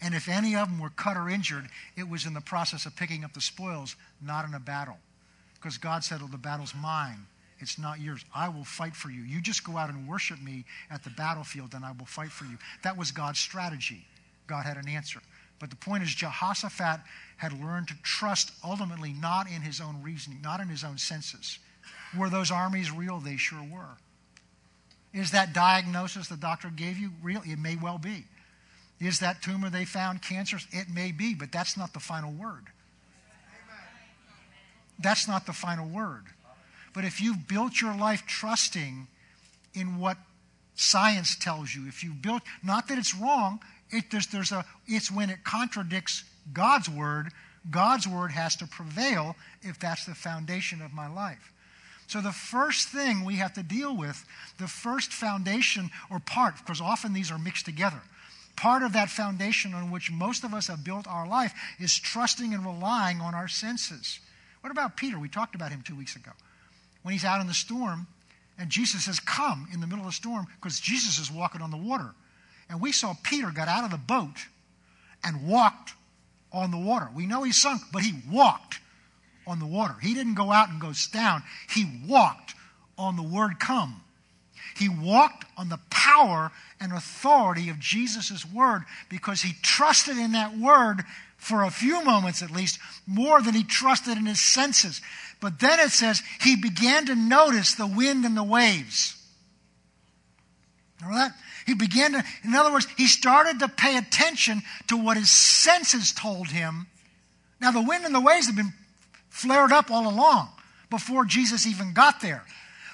[0.00, 2.96] And if any of them were cut or injured, it was in the process of
[2.96, 4.98] picking up the spoils, not in a battle.
[5.54, 7.26] Because God said, Oh, the battle's mine.
[7.62, 8.24] It's not yours.
[8.34, 9.22] I will fight for you.
[9.22, 12.44] You just go out and worship me at the battlefield, and I will fight for
[12.44, 12.58] you.
[12.82, 14.04] That was God's strategy.
[14.48, 15.20] God had an answer.
[15.60, 17.00] But the point is, Jehoshaphat
[17.36, 21.60] had learned to trust ultimately not in his own reasoning, not in his own senses.
[22.18, 23.20] Were those armies real?
[23.20, 23.96] They sure were.
[25.14, 27.42] Is that diagnosis the doctor gave you real?
[27.44, 28.24] It may well be.
[29.00, 30.66] Is that tumor they found cancerous?
[30.72, 32.64] It may be, but that's not the final word.
[34.98, 36.24] That's not the final word.
[36.92, 39.06] But if you've built your life trusting
[39.74, 40.18] in what
[40.74, 45.10] science tells you, if you've built, not that it's wrong, it, there's, there's a, it's
[45.10, 47.28] when it contradicts God's word,
[47.70, 51.52] God's word has to prevail if that's the foundation of my life.
[52.08, 54.22] So, the first thing we have to deal with,
[54.58, 58.02] the first foundation or part, because often these are mixed together.
[58.56, 62.52] Part of that foundation on which most of us have built our life is trusting
[62.52, 64.18] and relying on our senses.
[64.60, 65.18] What about Peter?
[65.18, 66.32] We talked about him two weeks ago.
[67.02, 68.06] When he's out in the storm,
[68.58, 71.70] and Jesus says, Come in the middle of the storm, because Jesus is walking on
[71.70, 72.14] the water.
[72.68, 74.46] And we saw Peter got out of the boat
[75.24, 75.94] and walked
[76.52, 77.08] on the water.
[77.14, 78.80] We know he sunk, but he walked
[79.46, 79.94] on the water.
[80.00, 82.54] He didn't go out and go down, he walked
[82.96, 84.00] on the word come.
[84.76, 90.56] He walked on the power and authority of Jesus' word because he trusted in that
[90.56, 91.04] word
[91.42, 95.00] for a few moments at least, more than he trusted in his senses.
[95.40, 99.16] But then it says he began to notice the wind and the waves.
[101.00, 101.34] Remember that?
[101.66, 106.12] He began to, in other words, he started to pay attention to what his senses
[106.12, 106.86] told him.
[107.60, 108.72] Now, the wind and the waves have been
[109.28, 110.48] flared up all along
[110.90, 112.44] before Jesus even got there.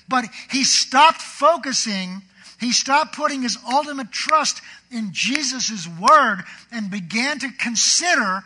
[0.08, 2.22] But he stopped focusing,
[2.58, 6.42] he stopped putting his ultimate trust in Jesus' word
[6.72, 8.42] and began to consider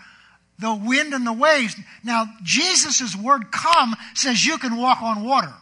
[0.58, 1.74] the wind and the waves.
[2.04, 5.52] Now, Jesus' word come says you can walk on water.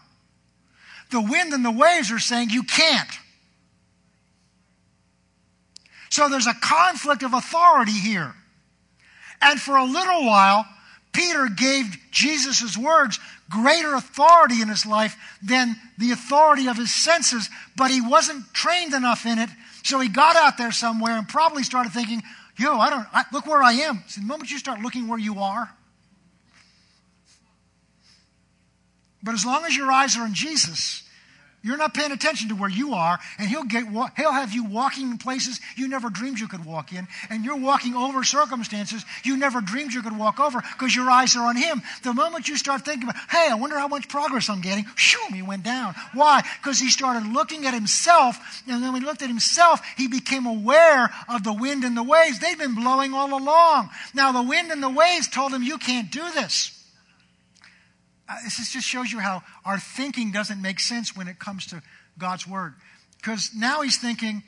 [1.10, 3.10] The wind and the waves are saying you can't.
[6.10, 8.34] So there's a conflict of authority here.
[9.40, 10.66] And for a little while,
[11.12, 13.18] Peter gave Jesus' words
[13.50, 18.94] greater authority in his life than the authority of his senses, but he wasn't trained
[18.94, 19.50] enough in it.
[19.82, 22.22] So he got out there somewhere and probably started thinking,
[22.56, 24.04] yo, I don't, I, look where I am.
[24.06, 25.70] So the moment you start looking where you are,
[29.22, 31.02] but as long as your eyes are on Jesus
[31.62, 33.84] You're not paying attention to where you are, and he'll get
[34.16, 37.58] he'll have you walking in places you never dreamed you could walk in, and you're
[37.58, 41.56] walking over circumstances you never dreamed you could walk over because your eyes are on
[41.56, 41.82] him.
[42.02, 45.20] The moment you start thinking about, hey, I wonder how much progress I'm getting, shoo,
[45.34, 45.94] he went down.
[46.14, 46.42] Why?
[46.62, 51.10] Because he started looking at himself, and when he looked at himself, he became aware
[51.28, 52.38] of the wind and the waves.
[52.38, 53.90] They've been blowing all along.
[54.14, 56.79] Now the wind and the waves told him, you can't do this.
[58.30, 61.82] Uh, this just shows you how our thinking doesn't make sense when it comes to
[62.16, 62.74] God's word.
[63.16, 64.42] Because now he's thinking,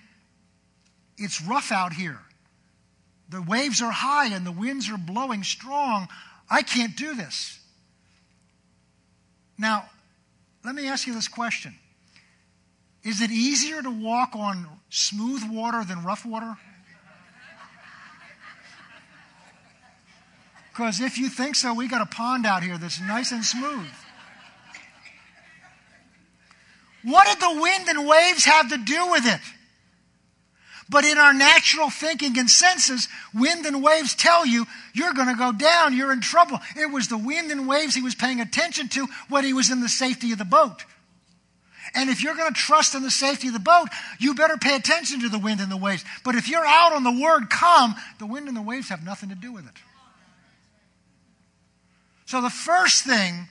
[1.18, 2.20] it's rough out here.
[3.28, 6.06] The waves are high and the winds are blowing strong.
[6.48, 7.58] I can't do this.
[9.58, 9.88] Now,
[10.64, 11.74] let me ask you this question
[13.02, 16.56] Is it easier to walk on smooth water than rough water?
[20.72, 23.86] Because if you think so, we got a pond out here that's nice and smooth.
[27.04, 29.40] What did the wind and waves have to do with it?
[30.88, 35.34] But in our natural thinking and senses, wind and waves tell you you're going to
[35.34, 36.58] go down, you're in trouble.
[36.76, 39.80] It was the wind and waves he was paying attention to when he was in
[39.80, 40.84] the safety of the boat.
[41.94, 44.74] And if you're going to trust in the safety of the boat, you better pay
[44.76, 46.04] attention to the wind and the waves.
[46.24, 49.28] But if you're out on the word come, the wind and the waves have nothing
[49.28, 49.74] to do with it.
[52.32, 53.46] So the first thing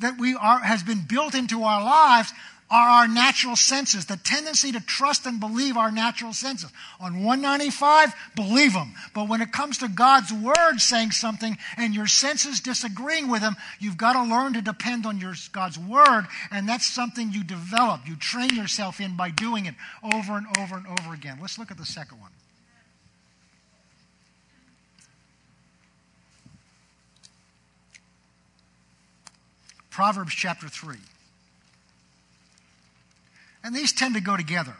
[0.00, 2.32] that we are, has been built into our lives
[2.68, 6.72] are our natural senses, the tendency to trust and believe our natural senses.
[6.98, 8.94] On 195, believe them.
[9.14, 13.54] But when it comes to God's word saying something and your senses disagreeing with him,
[13.78, 18.08] you've got to learn to depend on your, God's word, and that's something you develop.
[18.08, 21.38] You train yourself in by doing it over and over and over again.
[21.40, 22.32] Let's look at the second one.
[29.96, 30.98] Proverbs chapter 3.
[33.64, 34.74] And these tend to go together.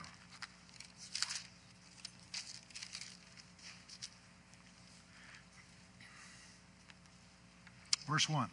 [8.07, 8.51] Verse 1.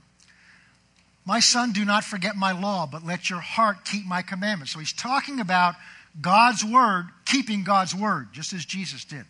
[1.26, 4.72] My son, do not forget my law, but let your heart keep my commandments.
[4.72, 5.76] So he's talking about
[6.22, 9.26] God's word, keeping God's word, just as Jesus did.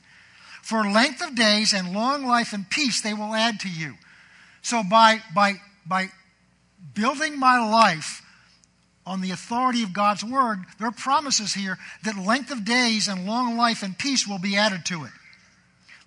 [0.62, 3.96] For length of days and long life and peace they will add to you.
[4.62, 5.56] So by, by,
[5.88, 6.10] by
[6.94, 8.22] building my life
[9.06, 13.26] on the authority of God's word, there are promises here that length of days and
[13.26, 15.12] long life and peace will be added to it.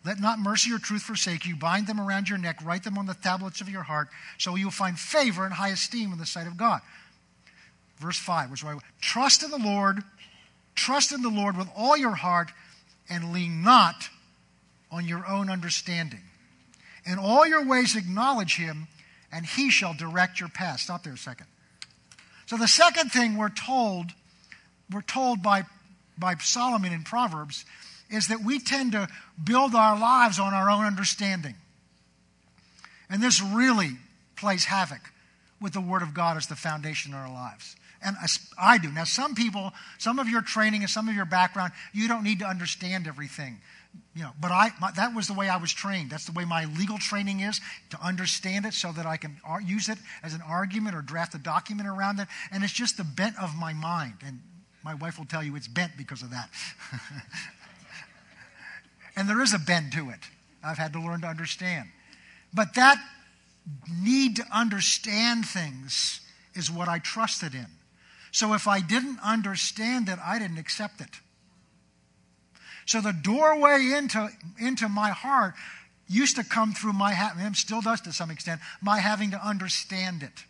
[0.04, 1.56] Let not mercy or truth forsake you.
[1.56, 4.08] Bind them around your neck, write them on the tablets of your heart,
[4.38, 6.80] so you will find favor and high esteem in the sight of God.
[7.98, 10.02] Verse 5, which why trust in the Lord,
[10.74, 12.52] trust in the Lord with all your heart,
[13.10, 14.08] and lean not
[14.90, 16.20] on your own understanding.
[17.04, 18.86] In all your ways acknowledge him
[19.32, 20.80] and he shall direct your path.
[20.80, 21.46] Stop there a second.
[22.46, 24.12] So the second thing we're told,
[24.90, 25.64] we're told by,
[26.18, 27.64] by Solomon in Proverbs,
[28.08, 29.08] is that we tend to
[29.42, 31.54] build our lives on our own understanding.
[33.10, 33.90] And this really
[34.36, 35.00] plays havoc
[35.60, 37.76] with the Word of God as the foundation of our lives.
[38.02, 38.16] And
[38.58, 38.92] I do.
[38.92, 42.40] Now, some people, some of your training and some of your background, you don't need
[42.40, 43.58] to understand everything
[44.14, 46.10] you know, but I, my, that was the way I was trained.
[46.10, 49.60] That's the way my legal training is to understand it so that I can ar-
[49.60, 52.28] use it as an argument or draft a document around it.
[52.50, 54.14] And it's just the bent of my mind.
[54.24, 54.40] And
[54.82, 56.48] my wife will tell you it's bent because of that.
[59.16, 60.20] and there is a bend to it.
[60.64, 61.88] I've had to learn to understand.
[62.54, 62.98] But that
[64.02, 66.20] need to understand things
[66.54, 67.66] is what I trusted in.
[68.32, 71.10] So if I didn't understand it, I didn't accept it.
[72.86, 74.28] So the doorway into,
[74.58, 75.54] into my heart
[76.08, 80.22] used to come through my, ha- still does to some extent, my having to understand
[80.22, 80.44] it.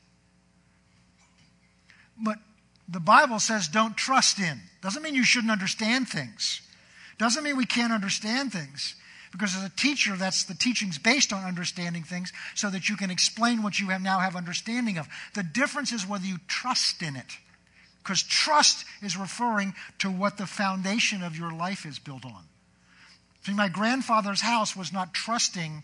[2.22, 2.37] But
[2.89, 4.61] the Bible says don't trust in.
[4.82, 6.61] Doesn't mean you shouldn't understand things.
[7.18, 8.95] Doesn't mean we can't understand things.
[9.32, 13.11] Because as a teacher, that's the teaching's based on understanding things so that you can
[13.11, 15.09] explain what you have now have understanding of.
[15.34, 17.39] The difference is whether you trust in it.
[18.07, 22.45] Because trust is referring to what the foundation of your life is built on.
[23.45, 25.83] See, my grandfather's house was not trusting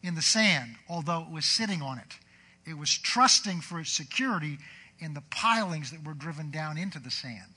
[0.00, 2.70] in the sand, although it was sitting on it.
[2.70, 4.58] It was trusting for its security
[5.00, 7.54] in the pilings that were driven down into the sand.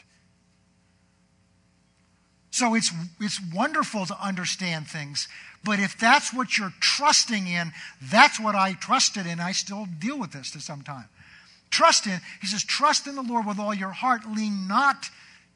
[2.50, 5.28] So it's, it's wonderful to understand things,
[5.64, 9.40] but if that's what you're trusting in, that's what I trusted in.
[9.40, 11.10] I still deal with this to some time.
[11.72, 14.30] Trust in, he says, trust in the Lord with all your heart.
[14.30, 15.10] Lean not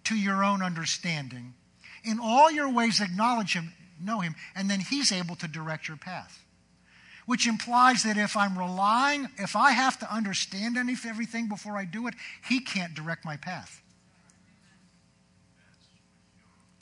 [0.06, 1.54] to your own understanding.
[2.04, 5.98] In all your ways, acknowledge him, know him, and then he's able to direct your
[5.98, 6.42] path.
[7.26, 12.08] which implies that if I'm relying, if I have to understand everything before I do
[12.08, 12.14] it,
[12.48, 13.82] He can't direct my path.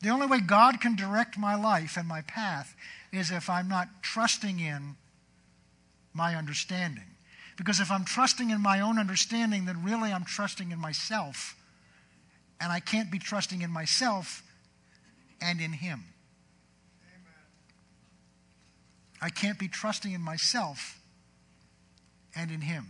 [0.01, 2.75] The only way God can direct my life and my path
[3.13, 4.97] is if I'm not trusting in
[6.13, 7.12] my understanding.
[7.57, 11.55] Because if I'm trusting in my own understanding, then really I'm trusting in myself.
[12.59, 14.41] And I can't be trusting in myself
[15.41, 16.03] and in Him.
[19.21, 20.99] I can't be trusting in myself
[22.35, 22.87] and in Him.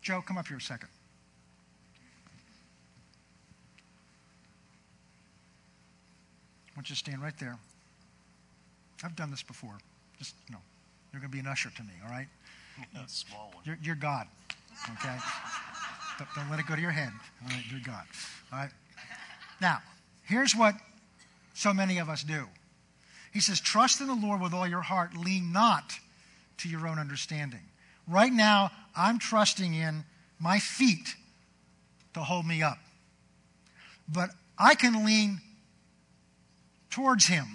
[0.00, 0.88] Joe, come up here a second.
[6.68, 7.58] I want you to stand right there.
[9.04, 9.76] I've done this before.
[10.18, 10.60] Just, you know,
[11.12, 12.26] you're going to be an usher to me, all right?
[12.94, 13.64] A small one.
[13.64, 14.26] You're, you're God,
[14.94, 15.16] okay?
[16.18, 17.12] don't, don't let it go to your head.
[17.42, 18.04] All right, you're God.
[18.52, 18.70] All right?
[19.60, 19.78] Now,
[20.24, 20.74] here's what
[21.54, 22.46] so many of us do.
[23.32, 25.94] He says, Trust in the Lord with all your heart, lean not
[26.58, 27.60] to your own understanding.
[28.08, 30.04] Right now, I'm trusting in
[30.38, 31.14] my feet
[32.14, 32.78] to hold me up.
[34.08, 35.40] But I can lean
[36.90, 37.46] towards Him.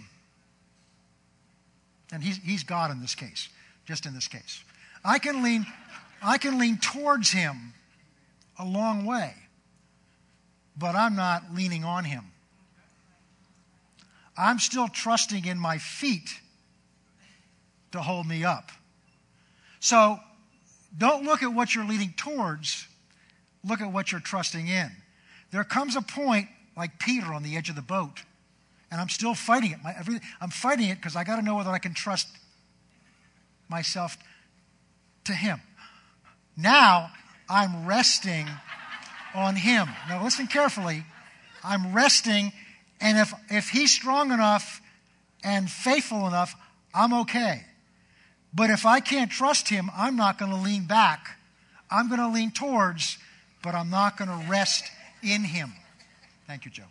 [2.12, 3.50] And he's, he's God in this case,
[3.86, 4.64] just in this case.
[5.06, 5.66] I can lean,
[6.24, 7.74] I can lean towards Him
[8.58, 9.34] a long way,
[10.78, 12.24] but I'm not leaning on Him.
[14.36, 16.30] I'm still trusting in my feet
[17.92, 18.72] to hold me up.
[19.80, 20.20] So
[20.98, 22.88] don't look at what you're leaning towards,
[23.64, 24.92] look at what you're trusting in.
[25.52, 28.24] There comes a point, like Peter on the edge of the boat,
[28.92, 29.78] and I'm still fighting it.
[29.84, 32.28] My, every, I'm fighting it because I got to know whether I can trust
[33.70, 34.18] myself
[35.26, 35.60] to Him.
[36.58, 37.12] Now
[37.50, 38.48] I'm resting
[39.34, 39.88] on Him.
[40.10, 41.06] Now listen carefully.
[41.64, 42.52] I'm resting
[43.02, 44.82] and if, if he's strong enough
[45.44, 46.56] and faithful enough,
[46.94, 47.66] I'm okay.
[48.54, 51.38] But if I can't trust him, I'm not going to lean back.
[51.92, 53.18] I'm going to lean towards,
[53.62, 54.86] but I'm not going to rest
[55.22, 55.74] in him.
[56.48, 56.86] Thank you, Joe.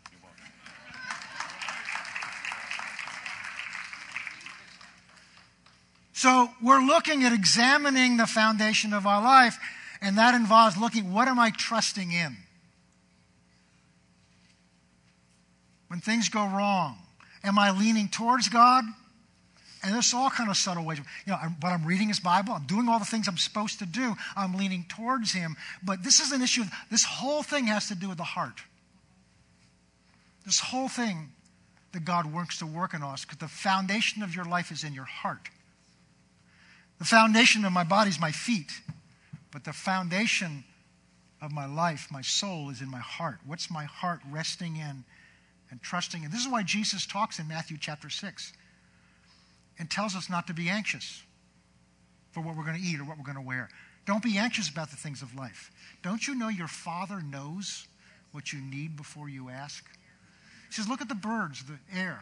[6.25, 9.59] So we're looking at examining the foundation of our life,
[10.01, 12.39] and that involves looking what am I trusting in?
[15.89, 16.97] when things go wrong?
[17.45, 18.85] Am I leaning towards God?
[19.83, 20.99] And there's all kind of subtle ways.
[20.99, 22.55] You know, but I'm reading His Bible.
[22.55, 24.15] I'm doing all the things I'm supposed to do.
[24.35, 25.57] I'm leaning towards Him.
[25.85, 26.65] But this is an issue.
[26.91, 28.63] This whole thing has to do with the heart.
[30.47, 31.29] This whole thing
[31.93, 34.95] that God works to work in us, because the foundation of your life is in
[34.95, 35.51] your heart.
[36.99, 38.73] The foundation of my body is my feet,
[39.51, 40.65] but the foundation
[41.43, 43.39] of my life, my soul, is in my heart.
[43.45, 45.05] What's my heart resting in?
[45.75, 46.23] and trusting.
[46.23, 46.31] in?
[46.31, 48.53] this is why Jesus talks in Matthew chapter 6
[49.77, 51.21] and tells us not to be anxious
[52.31, 53.69] for what we're going to eat or what we're going to wear.
[54.07, 55.73] Don't be anxious about the things of life.
[56.03, 57.89] Don't you know your Father knows
[58.31, 59.85] what you need before you ask?
[60.69, 62.21] He says, Look at the birds, the air.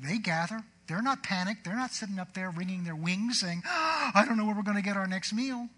[0.00, 0.62] They gather.
[0.88, 1.64] They're not panicked.
[1.64, 4.62] They're not sitting up there wringing their wings saying, oh, I don't know where we're
[4.62, 5.68] going to get our next meal.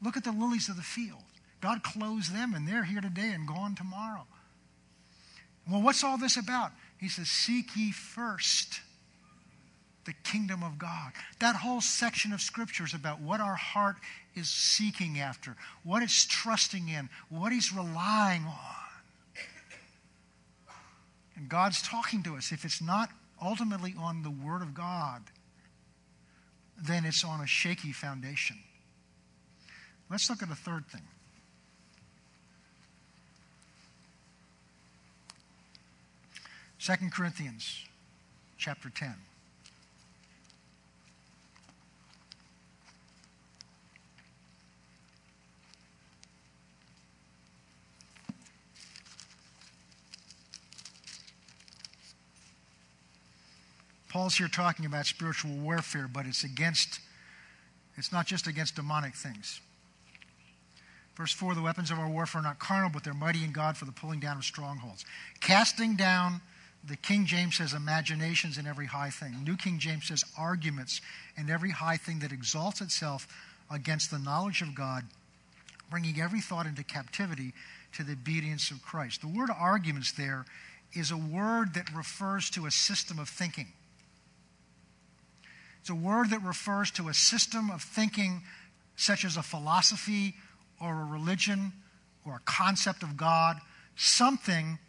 [0.00, 1.22] Look at the lilies of the field.
[1.60, 4.26] God clothes them, and they're here today and gone tomorrow.
[5.68, 6.70] Well, what's all this about?
[6.98, 8.80] He says, Seek ye first
[10.04, 11.12] the kingdom of God.
[11.40, 13.96] That whole section of scripture is about what our heart
[14.36, 18.86] is seeking after, what it's trusting in, what he's relying on.
[21.34, 22.52] And God's talking to us.
[22.52, 23.10] If it's not
[23.42, 25.22] ultimately on the Word of God,
[26.80, 28.56] then it's on a shaky foundation.
[30.10, 31.02] Let's look at a third thing.
[36.78, 37.84] 2 Corinthians
[38.58, 39.14] chapter 10.
[54.16, 57.00] Paul's here talking about spiritual warfare, but it's against,
[57.98, 59.60] it's not just against demonic things.
[61.18, 63.76] Verse 4 The weapons of our warfare are not carnal, but they're mighty in God
[63.76, 65.04] for the pulling down of strongholds.
[65.40, 66.40] Casting down
[66.88, 69.36] the King James says imaginations in every high thing.
[69.44, 71.02] New King James says arguments
[71.36, 73.28] and every high thing that exalts itself
[73.70, 75.04] against the knowledge of God,
[75.90, 77.52] bringing every thought into captivity
[77.92, 79.20] to the obedience of Christ.
[79.20, 80.46] The word arguments there
[80.94, 83.66] is a word that refers to a system of thinking.
[85.86, 88.42] It's a word that refers to a system of thinking,
[88.96, 90.34] such as a philosophy
[90.80, 91.72] or a religion
[92.24, 93.58] or a concept of God,
[93.94, 94.80] something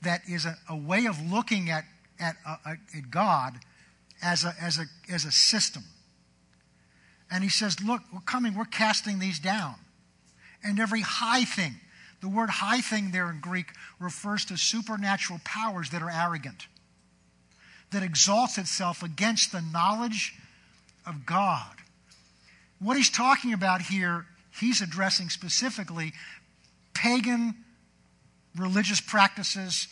[0.00, 1.84] that is a, a way of looking at,
[2.18, 3.58] at, uh, at God
[4.22, 5.82] as a, as, a, as a system.
[7.30, 9.74] And he says, Look, we're coming, we're casting these down.
[10.64, 11.74] And every high thing,
[12.22, 13.66] the word high thing there in Greek
[13.98, 16.66] refers to supernatural powers that are arrogant,
[17.92, 20.34] that exalts itself against the knowledge
[21.06, 21.76] of God.
[22.78, 24.26] What he's talking about here,
[24.58, 26.12] he's addressing specifically
[26.94, 27.54] pagan
[28.56, 29.88] religious practices,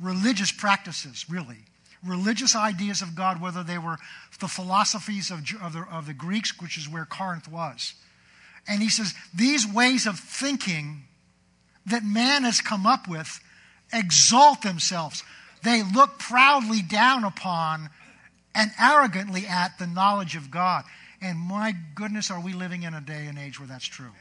[0.00, 1.58] religious practices, really.
[2.04, 3.98] Religious ideas of God, whether they were
[4.40, 7.94] the philosophies of, of, the, of the Greeks, which is where Corinth was.
[8.68, 11.02] And he says, these ways of thinking
[11.86, 13.40] that man has come up with
[13.92, 15.24] exalt themselves.
[15.62, 17.90] They look proudly down upon
[18.54, 20.84] and arrogantly at the knowledge of God.
[21.20, 24.12] And my goodness, are we living in a day and age where that's true?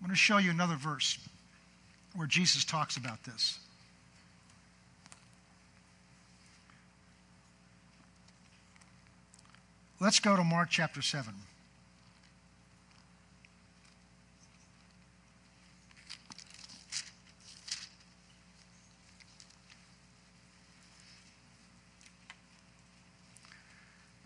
[0.00, 1.18] I'm going to show you another verse
[2.14, 3.58] where Jesus talks about this.
[10.00, 11.32] Let's go to Mark chapter 7.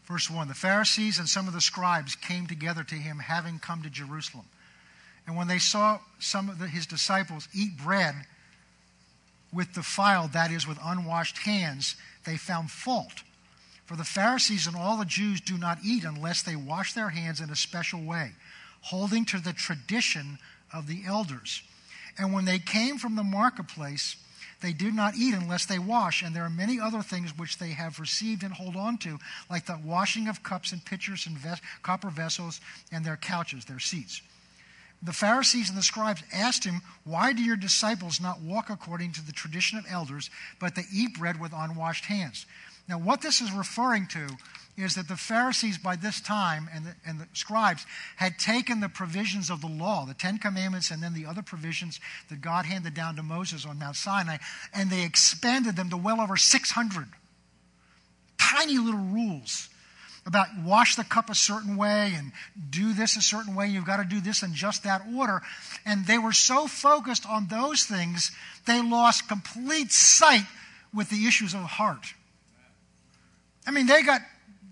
[0.06, 3.82] Verse 1 The Pharisees and some of the scribes came together to him, having come
[3.82, 4.46] to Jerusalem.
[5.26, 8.14] And when they saw some of the, his disciples eat bread
[9.52, 13.22] with defiled, that is, with unwashed hands, they found fault.
[13.86, 17.40] For the Pharisees and all the Jews do not eat unless they wash their hands
[17.40, 18.32] in a special way,
[18.82, 20.38] holding to the tradition
[20.72, 21.62] of the elders.
[22.18, 24.16] And when they came from the marketplace,
[24.60, 27.70] they do not eat unless they wash, and there are many other things which they
[27.70, 29.18] have received and hold on to,
[29.50, 33.78] like the washing of cups and pitchers and ves- copper vessels and their couches, their
[33.78, 34.22] seats.
[35.02, 39.24] The Pharisees and the scribes asked him, Why do your disciples not walk according to
[39.24, 42.46] the tradition of elders, but they eat bread with unwashed hands?
[42.88, 44.28] Now, what this is referring to
[44.76, 48.88] is that the Pharisees by this time and the, and the scribes had taken the
[48.88, 51.98] provisions of the law, the Ten Commandments, and then the other provisions
[52.28, 54.36] that God handed down to Moses on Mount Sinai,
[54.74, 57.06] and they expanded them to well over 600
[58.38, 59.68] tiny little rules
[60.26, 62.32] about wash the cup a certain way and
[62.68, 63.68] do this a certain way.
[63.68, 65.40] You've got to do this in just that order.
[65.84, 68.32] And they were so focused on those things,
[68.66, 70.46] they lost complete sight
[70.92, 72.14] with the issues of the heart.
[73.66, 74.20] I mean, they got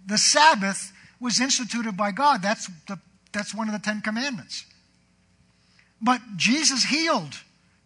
[0.07, 2.43] the Sabbath was instituted by God.
[2.43, 2.99] That's, the,
[3.33, 4.65] that's one of the Ten Commandments.
[6.01, 7.35] But Jesus healed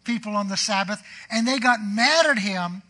[0.03, 1.01] people on the Sabbath,
[1.31, 2.81] and they got mad at him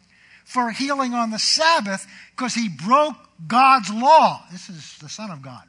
[0.45, 3.15] for healing on the Sabbath because he broke
[3.47, 4.43] God's law.
[4.51, 5.63] This is the Son of God.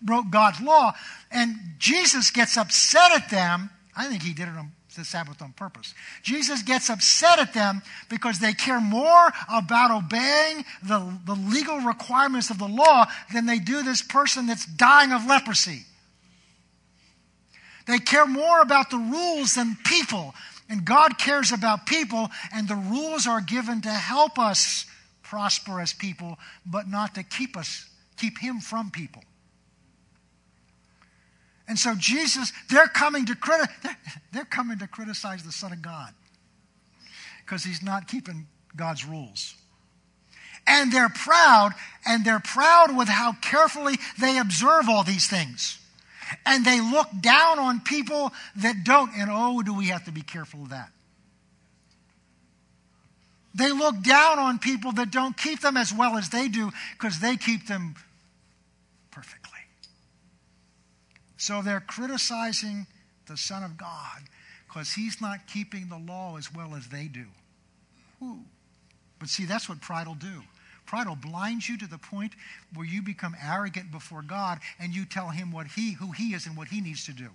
[0.00, 0.94] Broke God's law.
[1.30, 3.70] And Jesus gets upset at them.
[3.94, 5.94] I think he did it on the Sabbath on purpose.
[6.22, 12.50] Jesus gets upset at them because they care more about obeying the, the legal requirements
[12.50, 15.84] of the law than they do this person that's dying of leprosy.
[17.86, 20.34] They care more about the rules than people.
[20.68, 24.86] And God cares about people, and the rules are given to help us
[25.22, 27.86] prosper as people, but not to keep us,
[28.16, 29.22] keep Him from people.
[31.72, 33.96] And so Jesus, they're coming to criti-
[34.30, 36.12] they're coming to criticize the Son of God
[37.38, 38.46] because he's not keeping
[38.76, 39.54] God's rules.
[40.66, 41.72] And they're proud,
[42.04, 45.78] and they're proud with how carefully they observe all these things.
[46.44, 49.10] And they look down on people that don't.
[49.16, 50.90] And oh, do we have to be careful of that?
[53.54, 57.20] They look down on people that don't keep them as well as they do because
[57.20, 57.94] they keep them
[61.42, 62.86] So they're criticizing
[63.26, 64.20] the Son of God
[64.68, 67.24] because he's not keeping the law as well as they do.
[68.22, 68.44] Ooh.
[69.18, 70.42] But see, that's what pride will do.
[70.86, 72.34] Pride will blind you to the point
[72.74, 76.46] where you become arrogant before God and you tell him what he, who he is
[76.46, 77.30] and what he needs to do.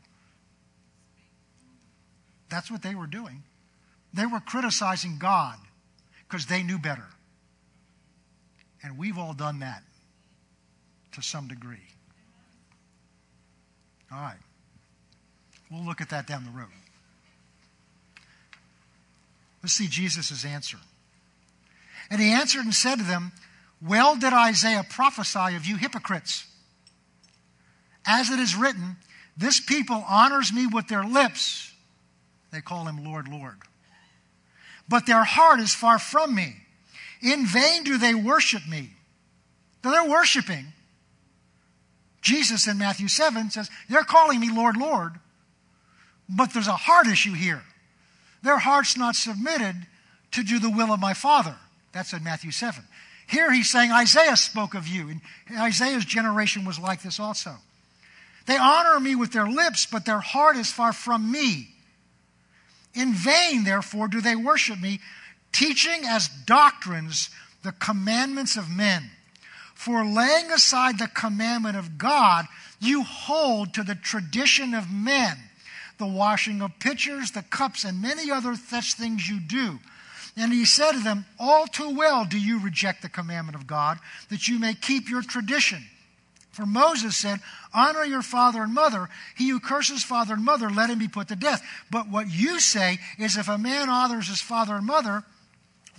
[2.49, 3.43] That's what they were doing.
[4.13, 5.57] They were criticizing God
[6.29, 7.07] because they knew better.
[8.81, 9.83] And we've all done that
[11.11, 11.96] to some degree.
[14.11, 14.37] All right.
[15.71, 16.67] We'll look at that down the road.
[19.61, 20.77] Let's see Jesus' answer.
[22.09, 23.33] And he answered and said to them,
[23.81, 26.45] Well did Isaiah prophesy of you hypocrites.
[28.05, 28.95] As it is written,
[29.35, 31.73] This people honors me with their lips.
[32.51, 33.57] They call him Lord, Lord
[34.89, 36.55] but their heart is far from me.
[37.21, 38.91] In vain do they worship me.
[39.83, 40.73] Now they're worshiping.
[42.27, 45.13] Jesus in Matthew 7 says, They're calling me Lord, Lord,
[46.27, 47.63] but there's a heart issue here.
[48.43, 49.75] Their heart's not submitted
[50.31, 51.55] to do the will of my Father.
[51.93, 52.83] That's in Matthew 7.
[53.27, 55.21] Here he's saying Isaiah spoke of you, and
[55.57, 57.55] Isaiah's generation was like this also.
[58.45, 61.69] They honor me with their lips, but their heart is far from me.
[62.93, 64.99] In vain, therefore, do they worship me,
[65.53, 67.29] teaching as doctrines
[67.63, 69.11] the commandments of men.
[69.77, 72.47] For laying aside the commandment of God,
[72.79, 75.37] you hold to the tradition of men,
[75.99, 79.77] the washing of pitchers, the cups, and many other such things you do.
[80.35, 83.99] And he said to them, All too well do you reject the commandment of God,
[84.29, 85.83] that you may keep your tradition.
[86.51, 87.39] For Moses said,
[87.71, 89.09] Honor your father and mother.
[89.37, 91.61] He who curses father and mother, let him be put to death.
[91.91, 95.23] But what you say is, If a man honors his father and mother,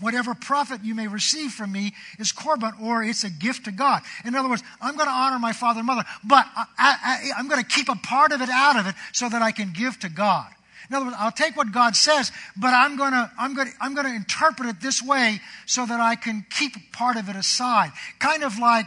[0.00, 4.02] whatever profit you may receive from me is korban, or it's a gift to God.
[4.24, 6.46] In other words, I'm going to honor my father and mother, but
[6.78, 9.52] I, am going to keep a part of it out of it so that I
[9.52, 10.48] can give to God.
[10.88, 13.74] In other words, I'll take what God says, but I'm going to, I'm going to,
[13.80, 17.36] I'm going to interpret it this way so that I can keep part of it
[17.36, 17.92] aside.
[18.18, 18.86] Kind of like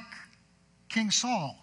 [0.90, 1.58] King Saul.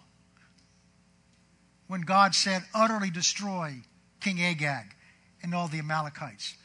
[1.87, 3.77] When God said, utterly destroy
[4.21, 4.95] King Agag
[5.41, 6.55] and all the Amalekites.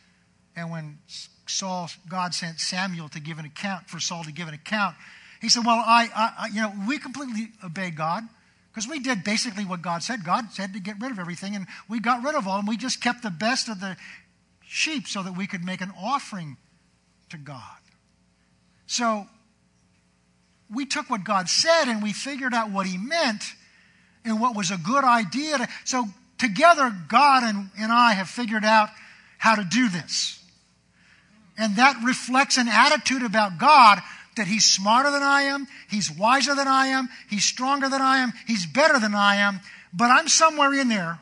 [0.55, 0.99] And when
[1.47, 4.97] Saul, God sent Samuel to give an account, for Saul to give an account,
[5.41, 8.25] he said, Well, I, I you know, we completely obeyed God.
[8.73, 10.25] Because we did basically what God said.
[10.25, 12.77] God said to get rid of everything, and we got rid of all, and we
[12.77, 13.97] just kept the best of the
[14.67, 16.57] sheep so that we could make an offering
[17.31, 17.79] to God.
[18.87, 19.27] So
[20.73, 23.45] we took what God said and we figured out what He meant
[24.25, 25.59] and what was a good idea.
[25.59, 26.07] To, so
[26.39, 28.89] together, God and, and I have figured out
[29.39, 30.44] how to do this.
[31.57, 34.01] And that reflects an attitude about God
[34.37, 38.19] that he's smarter than I am, he's wiser than I am, he's stronger than I
[38.19, 39.61] am, he's better than I am,
[39.93, 41.21] but I'm somewhere in there.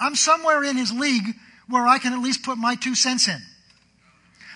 [0.00, 1.34] I'm somewhere in his league
[1.68, 3.40] where I can at least put my two cents in.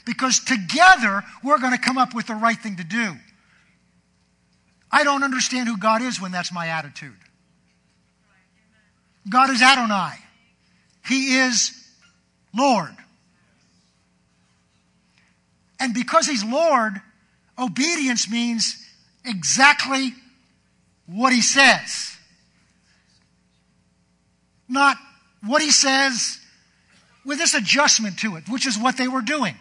[0.05, 3.14] Because together we're going to come up with the right thing to do.
[4.90, 7.16] I don't understand who God is when that's my attitude.
[9.28, 10.14] God is Adonai.
[11.07, 11.72] He is
[12.55, 12.90] Lord.
[15.83, 16.95] And because He's Lord,
[17.59, 18.76] Obedience means
[19.24, 20.14] exactly
[21.07, 22.16] what he says.
[24.68, 24.97] Not
[25.45, 26.39] what he says
[27.24, 29.55] with this adjustment to it, which is what they were doing.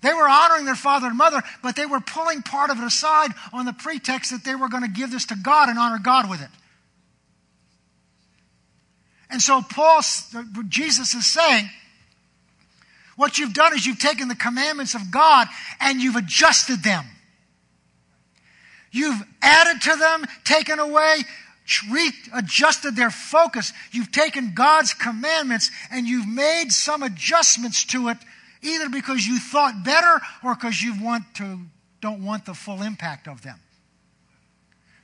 [0.00, 3.32] They were honoring their father and mother, but they were pulling part of it aside
[3.52, 6.30] on the pretext that they were going to give this to God and honor God
[6.30, 6.48] with it.
[9.28, 10.00] And so Paul,
[10.68, 11.68] Jesus is saying,
[13.20, 15.46] what you've done is you've taken the commandments of God
[15.78, 17.04] and you've adjusted them.
[18.90, 21.24] You've added to them, taken away,
[22.32, 23.74] adjusted their focus.
[23.92, 28.16] You've taken God's commandments and you've made some adjustments to it,
[28.62, 31.58] either because you thought better or because you want to,
[32.00, 33.60] don't want the full impact of them.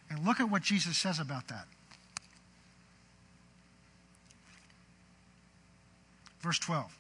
[0.09, 1.67] And look at what Jesus says about that.
[6.41, 6.96] Verse 12.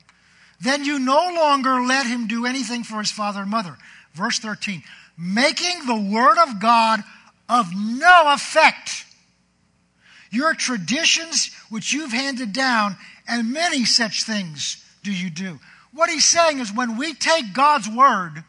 [0.60, 3.76] Then you no longer let him do anything for his father and mother.
[4.14, 4.82] Verse 13.
[5.18, 7.02] Making the word of God
[7.48, 9.04] of no effect.
[10.30, 12.96] Your traditions which you've handed down,
[13.28, 15.58] and many such things do you do.
[15.92, 18.44] What he's saying is when we take God's word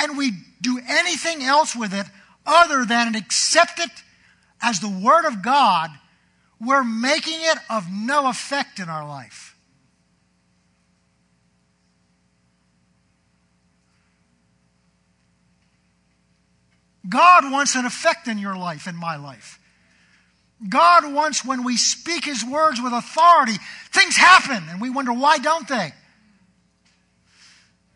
[0.00, 2.06] and we do anything else with it
[2.46, 3.90] other than accept it
[4.62, 5.90] as the word of God,
[6.60, 9.56] we're making it of no effect in our life.
[17.08, 19.58] God wants an effect in your life, in my life.
[20.68, 23.54] God wants when we speak His words with authority,
[23.92, 25.92] things happen, and we wonder why don't they?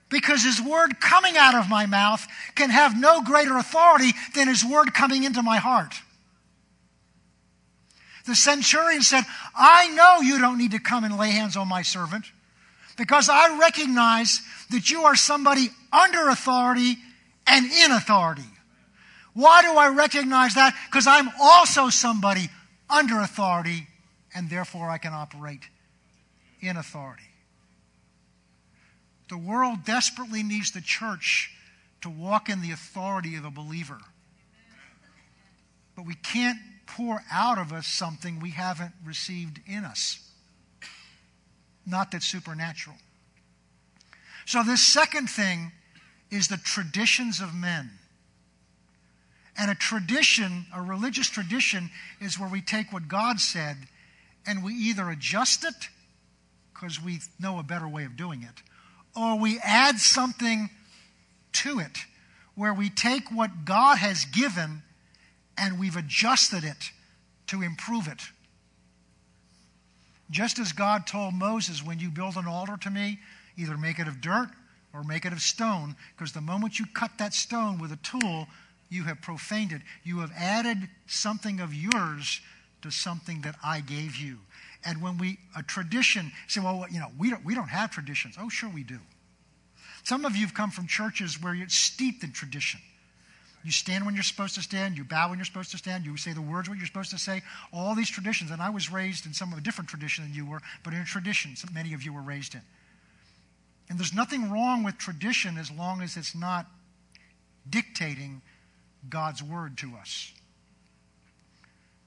[0.08, 4.64] Because His word coming out of my mouth can have no greater authority than His
[4.64, 5.94] word coming into my heart.
[8.26, 9.24] The centurion said,
[9.56, 12.26] I know you don't need to come and lay hands on my servant
[12.96, 14.40] because I recognize
[14.70, 16.96] that you are somebody under authority
[17.48, 18.44] and in authority.
[19.34, 20.74] Why do I recognize that?
[20.90, 22.48] Because I'm also somebody
[22.90, 23.86] under authority,
[24.34, 25.62] and therefore I can operate
[26.60, 27.22] in authority.
[29.28, 31.50] The world desperately needs the church
[32.02, 33.98] to walk in the authority of a believer.
[35.96, 40.18] But we can't pour out of us something we haven't received in us.
[41.86, 42.96] Not that supernatural.
[44.44, 45.72] So, this second thing
[46.30, 47.90] is the traditions of men.
[49.58, 51.90] And a tradition, a religious tradition,
[52.20, 53.76] is where we take what God said
[54.46, 55.88] and we either adjust it
[56.72, 58.62] because we know a better way of doing it,
[59.14, 60.68] or we add something
[61.52, 61.98] to it
[62.54, 64.82] where we take what God has given
[65.56, 66.90] and we've adjusted it
[67.46, 68.20] to improve it.
[70.30, 73.18] Just as God told Moses, when you build an altar to me,
[73.56, 74.48] either make it of dirt
[74.94, 78.46] or make it of stone, because the moment you cut that stone with a tool,
[78.92, 79.82] you have profaned it.
[80.04, 82.40] You have added something of yours
[82.82, 84.38] to something that I gave you.
[84.84, 88.36] And when we, a tradition, say, well, you know, we don't, we don't have traditions.
[88.38, 88.98] Oh, sure we do.
[90.04, 92.80] Some of you have come from churches where you're steeped in tradition.
[93.64, 94.98] You stand when you're supposed to stand.
[94.98, 96.04] You bow when you're supposed to stand.
[96.04, 97.42] You say the words what you're supposed to say.
[97.72, 98.50] All these traditions.
[98.50, 101.00] And I was raised in some of a different tradition than you were, but in
[101.00, 102.62] a tradition many of you were raised in.
[103.88, 106.66] And there's nothing wrong with tradition as long as it's not
[107.68, 108.42] dictating
[109.08, 110.32] God's word to us.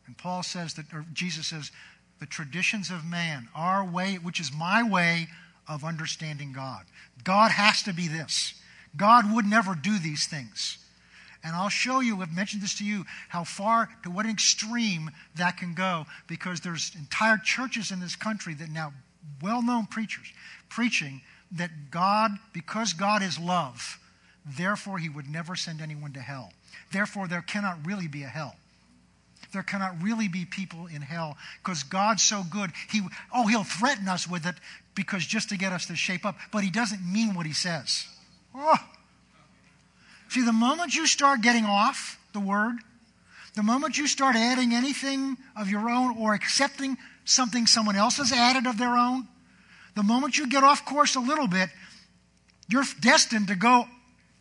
[0.08, 1.72] And Paul says that, or Jesus says,
[2.20, 5.28] the traditions of man, our way, which is my way
[5.68, 6.86] of understanding God.
[7.24, 8.54] God has to be this.
[8.96, 10.78] God would never do these things.
[11.44, 15.12] And I'll show you, I've mentioned this to you, how far, to what an extreme
[15.36, 18.94] that can go, because there's entire churches in this country that now,
[19.42, 20.32] well known preachers,
[20.70, 21.22] preaching
[21.52, 24.00] that God, because God is love,
[24.58, 26.52] therefore he would never send anyone to hell.
[26.92, 28.56] Therefore, there cannot really be a hell
[29.56, 32.72] there cannot really be people in hell because God's so good.
[32.92, 33.02] He,
[33.34, 34.56] oh, he'll threaten us with it
[34.96, 38.06] because just to get us to shape up, but he doesn't mean what he says.
[38.54, 38.78] Oh.
[40.30, 42.76] See, the moment you start getting off the word,
[43.56, 48.34] the moment you start adding anything of your own or accepting something someone else has
[48.34, 49.26] added of their own,
[49.96, 51.70] the moment you get off course a little bit,
[52.68, 53.86] you're destined to go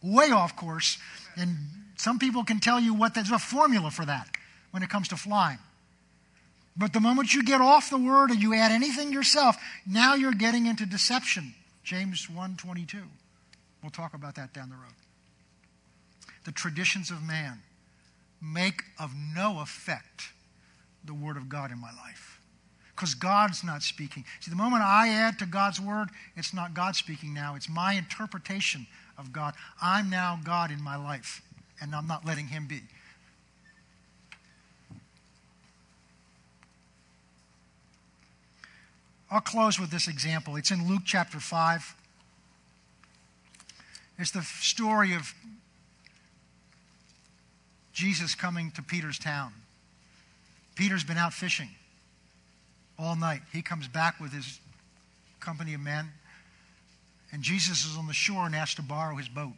[0.03, 0.99] way off course.
[1.37, 1.57] And
[2.05, 4.29] some people can tell you what there's a formula for that
[4.73, 5.59] when it comes to flying.
[6.77, 10.35] But the moment you get off the word and you add anything yourself, now you're
[10.35, 11.55] getting into deception.
[11.83, 13.09] James 1:22.
[13.81, 14.93] We'll talk about that down the road.
[16.45, 17.63] The traditions of man
[18.39, 20.33] make of no effect
[21.05, 22.39] the word of God in my life.
[22.95, 24.27] Because God's not speaking.
[24.41, 27.55] See, the moment I add to God's word, it's not God speaking now.
[27.55, 28.87] It's my interpretation
[29.17, 29.55] of God.
[29.81, 31.41] I'm now God in my life,
[31.85, 32.81] and I'm not letting Him be.
[39.31, 40.57] I'll close with this example.
[40.57, 41.95] It's in Luke chapter 5.
[44.19, 45.35] It's the story of
[47.93, 49.53] Jesus coming to Peter's town.
[50.77, 51.69] Peter's been out fishing
[52.99, 53.43] all night.
[53.53, 54.59] He comes back with his
[55.41, 56.09] company of men,
[57.31, 59.53] and Jesus is on the shore and asks to borrow his boat.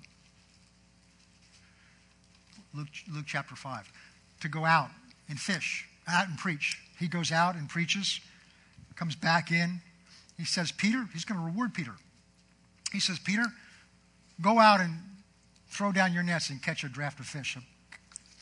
[2.77, 3.93] Luke, Luke chapter 5.
[4.41, 4.91] To go out
[5.29, 6.79] and fish, out and preach.
[6.99, 8.21] He goes out and preaches
[8.97, 9.81] comes back in.
[10.37, 11.93] He says, Peter, he's going to reward Peter.
[12.93, 13.45] He says, Peter,
[14.41, 14.95] go out and
[15.69, 17.57] throw down your nets and catch a draft of fish.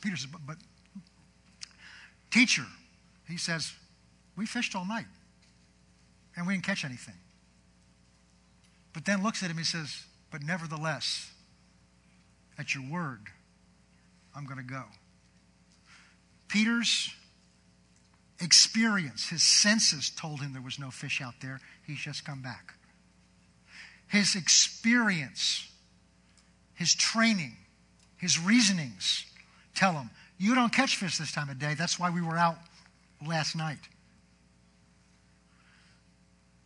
[0.00, 0.56] Peter says, but, but
[2.30, 2.64] teacher,
[3.28, 3.72] he says,
[4.36, 5.06] we fished all night
[6.36, 7.14] and we didn't catch anything.
[8.92, 11.30] But then looks at him and says, but nevertheless,
[12.58, 13.20] at your word,
[14.36, 14.84] I'm going to go.
[16.48, 17.10] Peter's
[18.40, 21.60] experience, his senses told him there was no fish out there.
[21.86, 22.74] He's just come back.
[24.08, 25.68] His experience,
[26.74, 27.56] his training,
[28.16, 29.24] his reasonings
[29.74, 31.74] tell him, you don't catch fish this time of day.
[31.74, 32.58] That's why we were out
[33.26, 33.78] last night.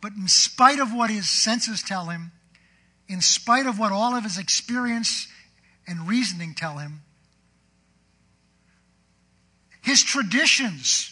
[0.01, 2.31] But in spite of what his senses tell him,
[3.07, 5.27] in spite of what all of his experience
[5.87, 7.01] and reasoning tell him,
[9.89, 11.11] his traditions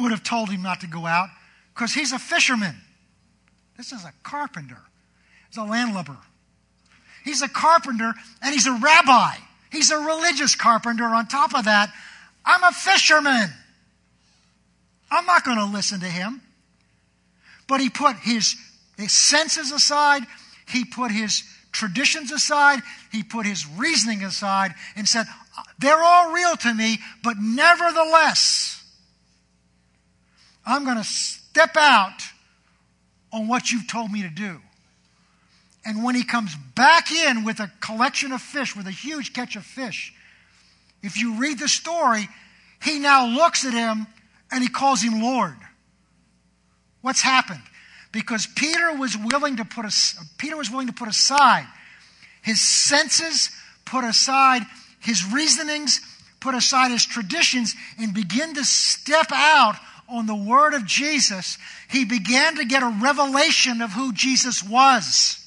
[0.00, 1.28] would have told him not to go out
[1.74, 2.74] because he's a fisherman.
[3.76, 4.78] This is a carpenter.
[5.50, 6.16] He's a landlubber.
[7.24, 9.32] He's a carpenter and he's a rabbi.
[9.70, 11.04] He's a religious carpenter.
[11.04, 11.92] On top of that,
[12.44, 13.50] I'm a fisherman.
[15.10, 16.40] I'm not going to listen to him.
[17.68, 18.56] But he put his,
[18.96, 20.22] his senses aside,
[20.66, 22.80] he put his traditions aside,
[23.12, 25.26] he put his reasoning aside, and said,
[25.78, 28.82] They're all real to me, but nevertheless,
[30.66, 32.22] I'm going to step out
[33.32, 34.60] on what you've told me to do.
[35.84, 39.54] And when he comes back in with a collection of fish, with a huge catch
[39.56, 40.14] of fish,
[41.02, 42.28] if you read the story,
[42.82, 44.06] he now looks at him
[44.50, 45.56] and he calls him Lord.
[47.02, 47.60] What's happened?
[48.12, 49.92] Because Peter was willing to put a,
[50.38, 51.66] Peter was willing to put aside
[52.40, 53.50] his senses,
[53.84, 54.62] put aside
[55.04, 56.00] his reasonings,
[56.40, 59.76] put aside his traditions, and begin to step out
[60.08, 65.43] on the word of Jesus, he began to get a revelation of who Jesus was.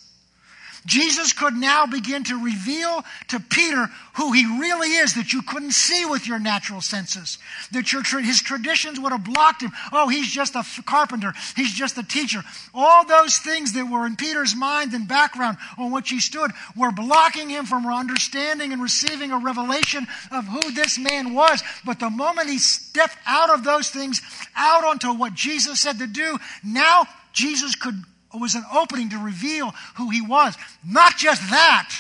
[0.88, 5.74] Jesus could now begin to reveal to Peter who he really is that you couldn't
[5.74, 7.38] see with your natural senses.
[7.74, 9.72] That your, his traditions would have blocked him.
[9.92, 11.34] Oh, he's just a carpenter.
[11.58, 12.42] He's just a teacher.
[12.74, 16.92] All those things that were in Peter's mind and background on which he stood were
[16.92, 21.62] blocking him from understanding and receiving a revelation of who this man was.
[21.86, 24.22] But the moment he stepped out of those things,
[24.56, 28.02] out onto what Jesus said to do, now Jesus could
[28.38, 30.56] was an opening to reveal who he was.
[30.86, 31.94] Not just that.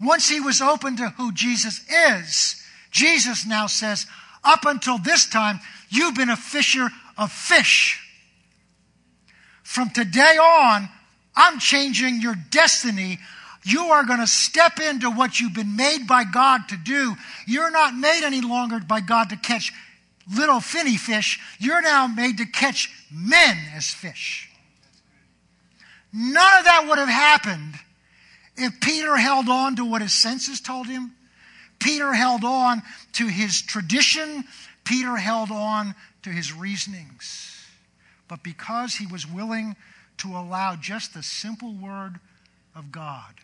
[0.00, 4.06] Once he was open to who Jesus is, Jesus now says,
[4.44, 6.88] up until this time, you've been a fisher
[7.18, 8.02] of fish.
[9.62, 10.88] From today on,
[11.34, 13.18] I'm changing your destiny.
[13.64, 17.16] You are going to step into what you've been made by God to do.
[17.46, 19.72] You're not made any longer by God to catch
[20.34, 21.40] little finny fish.
[21.58, 24.50] You're now made to catch men as fish.
[26.12, 27.74] None of that would have happened
[28.56, 31.12] if Peter held on to what his senses told him.
[31.78, 34.44] Peter held on to his tradition.
[34.84, 37.52] Peter held on to his reasonings.
[38.28, 39.76] But because he was willing
[40.18, 42.18] to allow just the simple word
[42.74, 43.34] of God,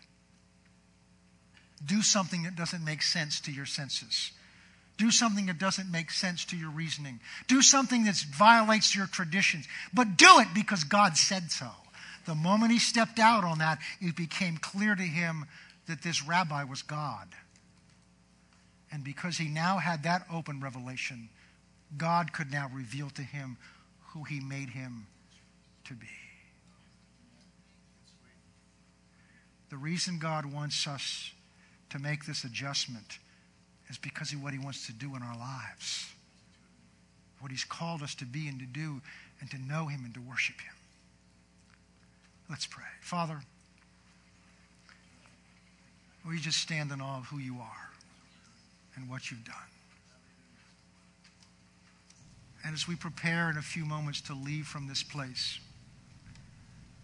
[1.85, 4.33] do something that doesn't make sense to your senses
[5.03, 7.19] do something that doesn't make sense to your reasoning.
[7.49, 9.67] Do something that violates your traditions.
[9.93, 11.69] But do it because God said so.
[12.25, 15.47] The moment he stepped out on that, it became clear to him
[15.89, 17.27] that this rabbi was God.
[18.93, 21.31] And because he now had that open revelation,
[21.99, 23.57] God could now reveal to him
[24.11, 25.09] who he made him
[25.87, 26.07] to be.
[29.69, 31.33] The reason God wants us
[31.91, 33.19] to make this adjustment
[33.93, 36.11] is because of what He wants to do in our lives.
[37.41, 39.03] What He's called us to be and to do,
[39.41, 40.73] and to know Him and to worship Him.
[42.49, 42.85] Let's pray.
[43.03, 43.39] Father,
[46.27, 47.91] we just stand in awe of who you are
[48.97, 49.55] and what you've done.
[52.65, 55.59] And as we prepare in a few moments to leave from this place,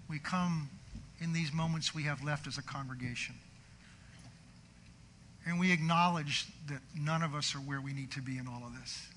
[0.08, 0.70] we come
[1.20, 3.34] in these moments we have left as a congregation
[5.48, 8.62] and we acknowledge that none of us are where we need to be in all
[8.66, 9.08] of this.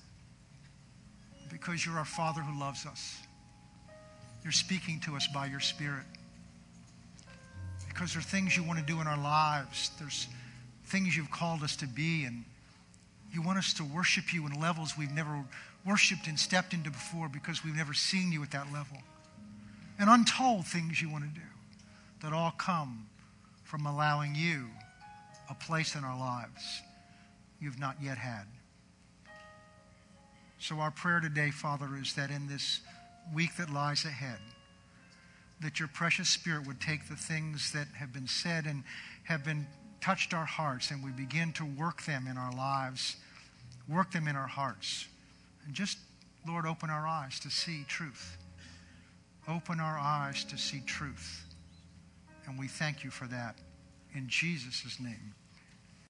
[1.52, 3.18] Because you're our Father who loves us.
[4.42, 6.06] You're speaking to us by your Spirit.
[7.86, 9.90] Because there are things you want to do in our lives.
[10.00, 10.26] There's
[10.86, 12.44] things you've called us to be, and
[13.30, 15.44] you want us to worship you in levels we've never
[15.86, 18.96] worshiped and stepped into before because we've never seen you at that level.
[19.98, 21.46] And untold things you want to do
[22.22, 23.06] that all come
[23.64, 24.68] from allowing you
[25.52, 26.82] a place in our lives
[27.60, 28.44] you've not yet had.
[30.58, 32.80] So, our prayer today, Father, is that in this
[33.34, 34.38] week that lies ahead,
[35.60, 38.82] that your precious Spirit would take the things that have been said and
[39.24, 39.66] have been
[40.00, 43.16] touched our hearts and we begin to work them in our lives,
[43.88, 45.06] work them in our hearts.
[45.66, 45.98] And just,
[46.48, 48.36] Lord, open our eyes to see truth.
[49.48, 51.44] Open our eyes to see truth.
[52.46, 53.56] And we thank you for that.
[54.14, 55.34] In Jesus' name.